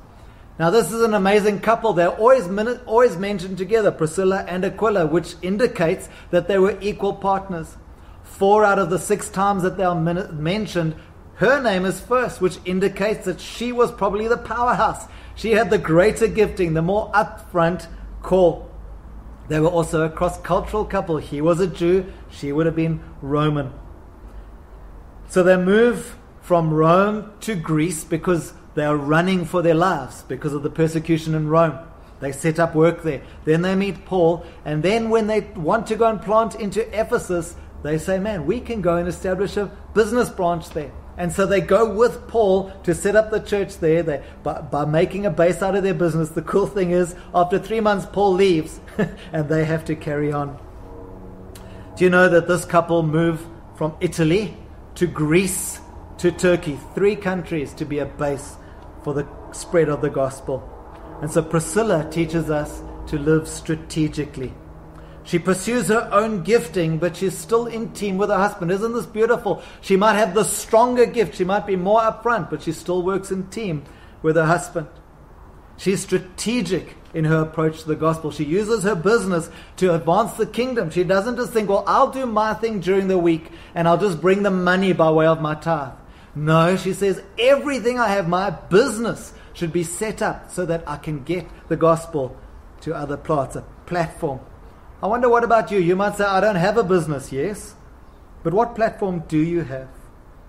Now, 0.59 0.71
this 0.71 0.91
is 0.91 1.03
an 1.03 1.13
amazing 1.13 1.59
couple. 1.59 1.93
They're 1.93 2.09
always, 2.09 2.47
always 2.85 3.15
mentioned 3.15 3.59
together, 3.59 3.91
Priscilla 3.91 4.43
and 4.47 4.65
Aquila, 4.65 5.05
which 5.05 5.35
indicates 5.43 6.09
that 6.31 6.47
they 6.47 6.57
were 6.57 6.77
equal 6.81 7.13
partners. 7.13 7.77
Four 8.23 8.65
out 8.65 8.79
of 8.79 8.89
the 8.89 8.97
six 8.97 9.29
times 9.29 9.61
that 9.63 9.77
they 9.77 9.83
are 9.83 9.95
mentioned, 9.95 10.95
her 11.35 11.61
name 11.61 11.85
is 11.85 11.99
first, 11.99 12.41
which 12.41 12.57
indicates 12.65 13.25
that 13.25 13.39
she 13.39 13.71
was 13.71 13.91
probably 13.91 14.27
the 14.27 14.37
powerhouse. 14.37 15.05
She 15.35 15.51
had 15.51 15.69
the 15.69 15.77
greater 15.77 16.27
gifting, 16.27 16.73
the 16.73 16.81
more 16.81 17.11
upfront 17.11 17.87
call. 18.23 18.71
They 19.47 19.59
were 19.59 19.67
also 19.67 20.01
a 20.01 20.09
cross 20.09 20.39
cultural 20.41 20.83
couple. 20.83 21.17
He 21.17 21.39
was 21.39 21.59
a 21.59 21.67
Jew, 21.67 22.11
she 22.31 22.51
would 22.51 22.65
have 22.65 22.75
been 22.75 23.01
Roman. 23.21 23.71
So 25.29 25.43
they 25.43 25.57
move 25.57 26.17
from 26.41 26.73
Rome 26.73 27.31
to 27.41 27.55
Greece 27.55 28.03
because 28.03 28.53
they 28.77 28.85
are 28.85 28.95
running 28.95 29.43
for 29.43 29.63
their 29.63 29.73
lives 29.73 30.21
because 30.27 30.53
of 30.53 30.61
the 30.61 30.69
persecution 30.69 31.33
in 31.33 31.49
Rome. 31.49 31.79
They 32.19 32.31
set 32.31 32.59
up 32.59 32.75
work 32.75 33.01
there. 33.01 33.23
Then 33.43 33.63
they 33.63 33.73
meet 33.73 34.05
Paul. 34.05 34.45
And 34.65 34.83
then 34.83 35.09
when 35.09 35.25
they 35.25 35.41
want 35.55 35.87
to 35.87 35.95
go 35.95 36.07
and 36.07 36.21
plant 36.21 36.53
into 36.53 36.87
Ephesus, 36.93 37.55
they 37.81 37.97
say, 37.97 38.19
man, 38.19 38.45
we 38.45 38.59
can 38.59 38.83
go 38.83 38.97
and 38.97 39.07
establish 39.07 39.57
a 39.57 39.71
business 39.95 40.29
branch 40.29 40.69
there. 40.69 40.91
And 41.17 41.33
so 41.33 41.47
they 41.47 41.59
go 41.59 41.91
with 41.91 42.27
Paul 42.27 42.71
to 42.83 42.93
set 42.93 43.15
up 43.15 43.31
the 43.31 43.39
church 43.39 43.79
there 43.79 44.03
they, 44.03 44.23
by, 44.43 44.61
by 44.61 44.85
making 44.85 45.25
a 45.25 45.31
base 45.31 45.63
out 45.63 45.75
of 45.75 45.81
their 45.81 45.95
business. 45.95 46.29
The 46.29 46.43
cool 46.43 46.67
thing 46.67 46.91
is, 46.91 47.15
after 47.33 47.57
three 47.57 47.79
months, 47.79 48.05
Paul 48.05 48.33
leaves 48.33 48.79
and 49.33 49.49
they 49.49 49.65
have 49.65 49.85
to 49.85 49.95
carry 49.95 50.31
on. 50.31 50.55
Do 51.95 52.03
you 52.03 52.11
know 52.11 52.29
that 52.29 52.47
this 52.47 52.63
couple 52.63 53.01
move 53.01 53.43
from 53.75 53.97
Italy 54.01 54.55
to 54.93 55.07
Greece 55.07 55.79
to 56.19 56.31
Turkey, 56.31 56.77
three 56.93 57.15
countries 57.15 57.73
to 57.73 57.83
be 57.83 57.97
a 57.97 58.05
base 58.05 58.57
for 59.07 59.13
the 59.13 59.25
spread 59.53 59.87
of 59.87 60.01
the 60.01 60.09
gospel? 60.09 60.61
And 61.21 61.31
so 61.31 61.41
Priscilla 61.41 62.05
teaches 62.11 62.49
us 62.49 62.81
to 63.07 63.17
live 63.17 63.47
strategically. 63.47 64.53
She 65.23 65.39
pursues 65.39 65.87
her 65.87 66.09
own 66.11 66.43
gifting, 66.43 66.97
but 66.97 67.15
she's 67.15 67.37
still 67.37 67.67
in 67.67 67.93
team 67.93 68.17
with 68.17 68.27
her 68.27 68.37
husband. 68.37 68.69
Isn't 68.69 68.91
this 68.91 69.05
beautiful? 69.05 69.63
She 69.79 69.95
might 69.95 70.15
have 70.15 70.33
the 70.33 70.43
stronger 70.43 71.05
gift. 71.05 71.35
She 71.35 71.45
might 71.45 71.65
be 71.65 71.77
more 71.77 72.01
upfront, 72.01 72.49
but 72.49 72.63
she 72.63 72.73
still 72.73 73.01
works 73.01 73.31
in 73.31 73.47
team 73.47 73.85
with 74.21 74.35
her 74.35 74.43
husband. 74.43 74.87
She's 75.77 76.01
strategic 76.01 76.97
in 77.13 77.23
her 77.23 77.43
approach 77.43 77.83
to 77.83 77.87
the 77.87 77.95
gospel. 77.95 78.31
She 78.31 78.43
uses 78.43 78.83
her 78.83 78.95
business 78.95 79.49
to 79.77 79.95
advance 79.95 80.33
the 80.33 80.45
kingdom. 80.45 80.89
She 80.89 81.05
doesn't 81.05 81.37
just 81.37 81.53
think, 81.53 81.69
well, 81.69 81.85
I'll 81.87 82.11
do 82.11 82.25
my 82.25 82.55
thing 82.55 82.81
during 82.81 83.07
the 83.07 83.17
week 83.17 83.51
and 83.73 83.87
I'll 83.87 83.97
just 83.97 84.19
bring 84.19 84.43
the 84.43 84.51
money 84.51 84.91
by 84.91 85.09
way 85.11 85.27
of 85.27 85.41
my 85.41 85.55
tithe. 85.55 85.93
No, 86.43 86.77
she 86.77 86.93
says, 86.93 87.21
everything 87.39 87.99
I 87.99 88.09
have, 88.09 88.27
my 88.27 88.49
business, 88.49 89.33
should 89.53 89.73
be 89.73 89.83
set 89.83 90.21
up 90.21 90.51
so 90.51 90.65
that 90.65 90.83
I 90.87 90.97
can 90.97 91.23
get 91.23 91.47
the 91.67 91.75
gospel 91.75 92.37
to 92.81 92.93
other 92.93 93.17
parts, 93.17 93.55
a 93.55 93.63
platform 93.85 94.39
I 95.01 95.05
wonder 95.05 95.29
what 95.29 95.43
about 95.43 95.69
you? 95.69 95.77
You 95.77 95.95
might 95.95 96.15
say, 96.15 96.25
I 96.25 96.41
don't 96.41 96.55
have 96.55 96.77
a 96.77 96.83
business, 96.83 97.31
yes. 97.31 97.75
But 98.43 98.53
what 98.53 98.75
platform 98.75 99.23
do 99.27 99.37
you 99.37 99.61
have? 99.61 99.89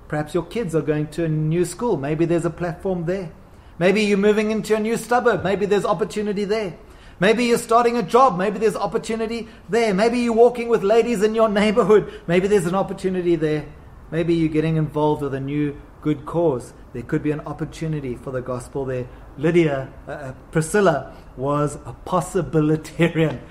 Perhaps 0.08 0.32
your 0.32 0.44
kids 0.44 0.74
are 0.74 0.80
going 0.80 1.08
to 1.08 1.24
a 1.24 1.28
new 1.28 1.66
school. 1.66 1.98
Maybe 1.98 2.24
there's 2.24 2.46
a 2.46 2.50
platform 2.50 3.04
there. 3.04 3.30
Maybe 3.78 4.04
you're 4.04 4.16
moving 4.16 4.50
into 4.50 4.74
a 4.74 4.80
new 4.80 4.96
suburb. 4.96 5.44
Maybe 5.44 5.66
there's 5.66 5.84
opportunity 5.84 6.46
there. 6.46 6.78
Maybe 7.20 7.44
you're 7.44 7.58
starting 7.58 7.98
a 7.98 8.02
job. 8.02 8.38
Maybe 8.38 8.58
there's 8.58 8.74
opportunity 8.74 9.48
there. 9.68 9.92
Maybe 9.92 10.20
you're 10.20 10.32
walking 10.32 10.68
with 10.68 10.82
ladies 10.82 11.22
in 11.22 11.34
your 11.34 11.50
neighborhood. 11.50 12.10
Maybe 12.26 12.48
there's 12.48 12.66
an 12.66 12.74
opportunity 12.74 13.36
there. 13.36 13.66
Maybe 14.10 14.34
you're 14.34 14.48
getting 14.48 14.76
involved 14.76 15.22
with 15.22 15.34
a 15.34 15.40
new 15.40 15.80
good 16.00 16.24
cause. 16.26 16.72
There 16.92 17.02
could 17.02 17.22
be 17.22 17.30
an 17.30 17.40
opportunity 17.40 18.14
for 18.14 18.30
the 18.30 18.40
gospel 18.40 18.84
there. 18.84 19.06
Lydia, 19.36 19.92
uh, 20.06 20.10
uh 20.10 20.32
Priscilla, 20.50 21.14
was 21.36 21.76
a 21.86 21.94
possibilitarian 22.06 23.40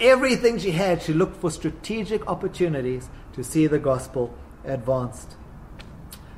everything 0.00 0.58
she 0.58 0.72
had, 0.72 1.02
she 1.02 1.12
looked 1.12 1.36
for 1.36 1.50
strategic 1.50 2.26
opportunities 2.26 3.08
to 3.34 3.44
see 3.44 3.66
the 3.66 3.78
gospel 3.78 4.34
advanced. 4.64 5.36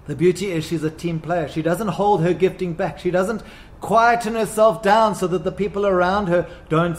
The 0.07 0.17
beauty 0.17 0.51
is 0.51 0.65
she's 0.67 0.83
a 0.83 0.91
team 0.91 1.21
player. 1.21 1.49
She 1.49 1.63
doesn't 1.63 1.89
hold 1.89 2.23
her 2.23 2.35
gifting 2.35 2.75
back. 2.75 2.99
She 2.99 3.13
doesn't 3.13 3.43
quieten 3.81 4.35
herself 4.35 4.83
down 4.83 5.15
so 5.15 5.29
that 5.29 5.45
the 5.45 5.53
people 5.53 5.87
around 5.87 6.27
her 6.27 6.49
don't 6.69 6.99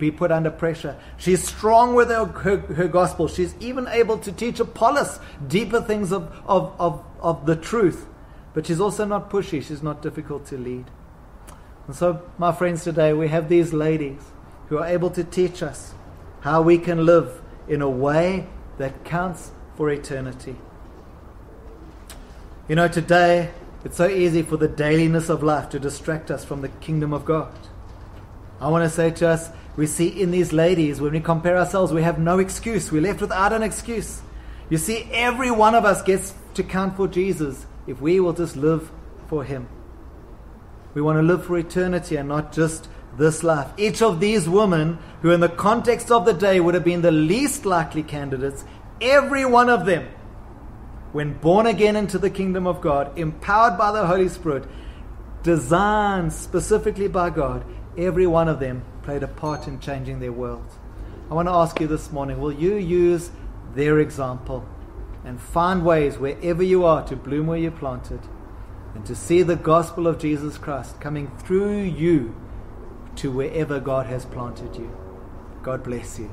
be 0.00 0.10
put 0.10 0.32
under 0.32 0.50
pressure. 0.50 0.96
She's 1.18 1.46
strong 1.46 1.94
with 1.94 2.08
her, 2.08 2.24
her, 2.24 2.56
her, 2.58 2.88
gospel. 2.88 3.28
She's 3.28 3.54
even 3.60 3.86
able 3.88 4.18
to 4.18 4.32
teach 4.32 4.58
Apollos 4.58 5.20
deeper 5.46 5.80
things 5.80 6.10
of, 6.10 6.32
of, 6.46 6.74
of, 6.80 7.04
of 7.20 7.46
the 7.46 7.54
truth. 7.54 8.06
But 8.54 8.66
she's 8.66 8.80
also 8.80 9.04
not 9.04 9.30
pushy. 9.30 9.62
She's 9.62 9.82
not 9.82 10.02
difficult 10.02 10.46
to 10.46 10.58
lead. 10.58 10.86
And 11.86 11.94
so, 11.94 12.22
my 12.38 12.52
friends, 12.52 12.82
today 12.82 13.12
we 13.12 13.28
have 13.28 13.48
these 13.48 13.72
ladies 13.72 14.20
who 14.68 14.78
are 14.78 14.86
able 14.86 15.10
to 15.10 15.22
teach 15.22 15.62
us 15.62 15.94
how 16.40 16.62
we 16.62 16.78
can 16.78 17.04
live 17.04 17.40
in 17.68 17.82
a 17.82 17.90
way 17.90 18.46
that 18.78 19.04
counts 19.04 19.52
for 19.76 19.90
eternity. 19.90 20.56
You 22.68 22.76
know, 22.76 22.88
today 22.88 23.50
it's 23.84 23.96
so 23.96 24.08
easy 24.08 24.42
for 24.42 24.56
the 24.56 24.68
dailiness 24.68 25.28
of 25.28 25.42
life 25.42 25.70
to 25.70 25.78
distract 25.78 26.30
us 26.30 26.44
from 26.44 26.62
the 26.62 26.68
kingdom 26.68 27.12
of 27.12 27.24
God. 27.24 27.52
I 28.60 28.68
want 28.68 28.84
to 28.84 28.90
say 28.94 29.10
to 29.10 29.28
us, 29.28 29.50
we 29.76 29.86
see 29.86 30.08
in 30.08 30.30
these 30.30 30.52
ladies, 30.52 31.00
when 31.00 31.12
we 31.12 31.20
compare 31.20 31.56
ourselves, 31.56 31.92
we 31.92 32.02
have 32.02 32.18
no 32.18 32.38
excuse. 32.38 32.90
We're 32.90 33.02
left 33.02 33.20
without 33.20 33.52
an 33.52 33.62
excuse. 33.62 34.20
You 34.68 34.78
see, 34.78 35.08
every 35.12 35.50
one 35.50 35.74
of 35.74 35.84
us 35.84 36.02
gets 36.02 36.34
to 36.54 36.62
count 36.62 36.96
for 36.96 37.08
Jesus 37.08 37.66
if 37.86 38.00
we 38.00 38.20
will 38.20 38.32
just 38.32 38.56
live 38.56 38.90
for 39.28 39.44
Him. 39.44 39.68
We 40.94 41.02
want 41.02 41.18
to 41.18 41.22
live 41.22 41.44
for 41.44 41.56
eternity 41.56 42.16
and 42.16 42.28
not 42.28 42.52
just 42.52 42.88
this 43.16 43.42
life. 43.42 43.68
Each 43.76 44.02
of 44.02 44.20
these 44.20 44.48
women, 44.48 44.98
who 45.22 45.30
in 45.30 45.40
the 45.40 45.48
context 45.48 46.10
of 46.10 46.24
the 46.24 46.32
day 46.32 46.60
would 46.60 46.74
have 46.74 46.84
been 46.84 47.02
the 47.02 47.12
least 47.12 47.64
likely 47.64 48.02
candidates, 48.02 48.64
every 49.00 49.44
one 49.44 49.68
of 49.68 49.86
them, 49.86 50.08
when 51.12 51.34
born 51.34 51.66
again 51.66 51.96
into 51.96 52.18
the 52.18 52.30
kingdom 52.30 52.66
of 52.66 52.80
God, 52.80 53.16
empowered 53.18 53.78
by 53.78 53.92
the 53.92 54.06
Holy 54.06 54.28
Spirit, 54.28 54.64
designed 55.42 56.32
specifically 56.32 57.08
by 57.08 57.30
God, 57.30 57.64
every 57.96 58.26
one 58.26 58.48
of 58.48 58.60
them 58.60 58.84
played 59.02 59.22
a 59.22 59.28
part 59.28 59.66
in 59.66 59.80
changing 59.80 60.20
their 60.20 60.32
world. 60.32 60.66
I 61.30 61.34
want 61.34 61.48
to 61.48 61.52
ask 61.52 61.80
you 61.80 61.86
this 61.86 62.10
morning 62.10 62.40
will 62.40 62.52
you 62.52 62.74
use 62.76 63.30
their 63.74 63.98
example 63.98 64.66
and 65.24 65.40
find 65.40 65.84
ways 65.84 66.18
wherever 66.18 66.62
you 66.62 66.84
are 66.84 67.06
to 67.06 67.16
bloom 67.16 67.46
where 67.46 67.58
you're 67.58 67.70
planted 67.70 68.20
and 68.94 69.06
to 69.06 69.14
see 69.14 69.42
the 69.42 69.56
gospel 69.56 70.06
of 70.06 70.18
Jesus 70.18 70.58
Christ 70.58 71.00
coming 71.00 71.30
through 71.38 71.82
you? 71.82 72.34
to 73.16 73.30
wherever 73.30 73.80
God 73.80 74.06
has 74.06 74.24
planted 74.24 74.76
you. 74.76 74.90
God 75.62 75.82
bless 75.82 76.18
you. 76.18 76.30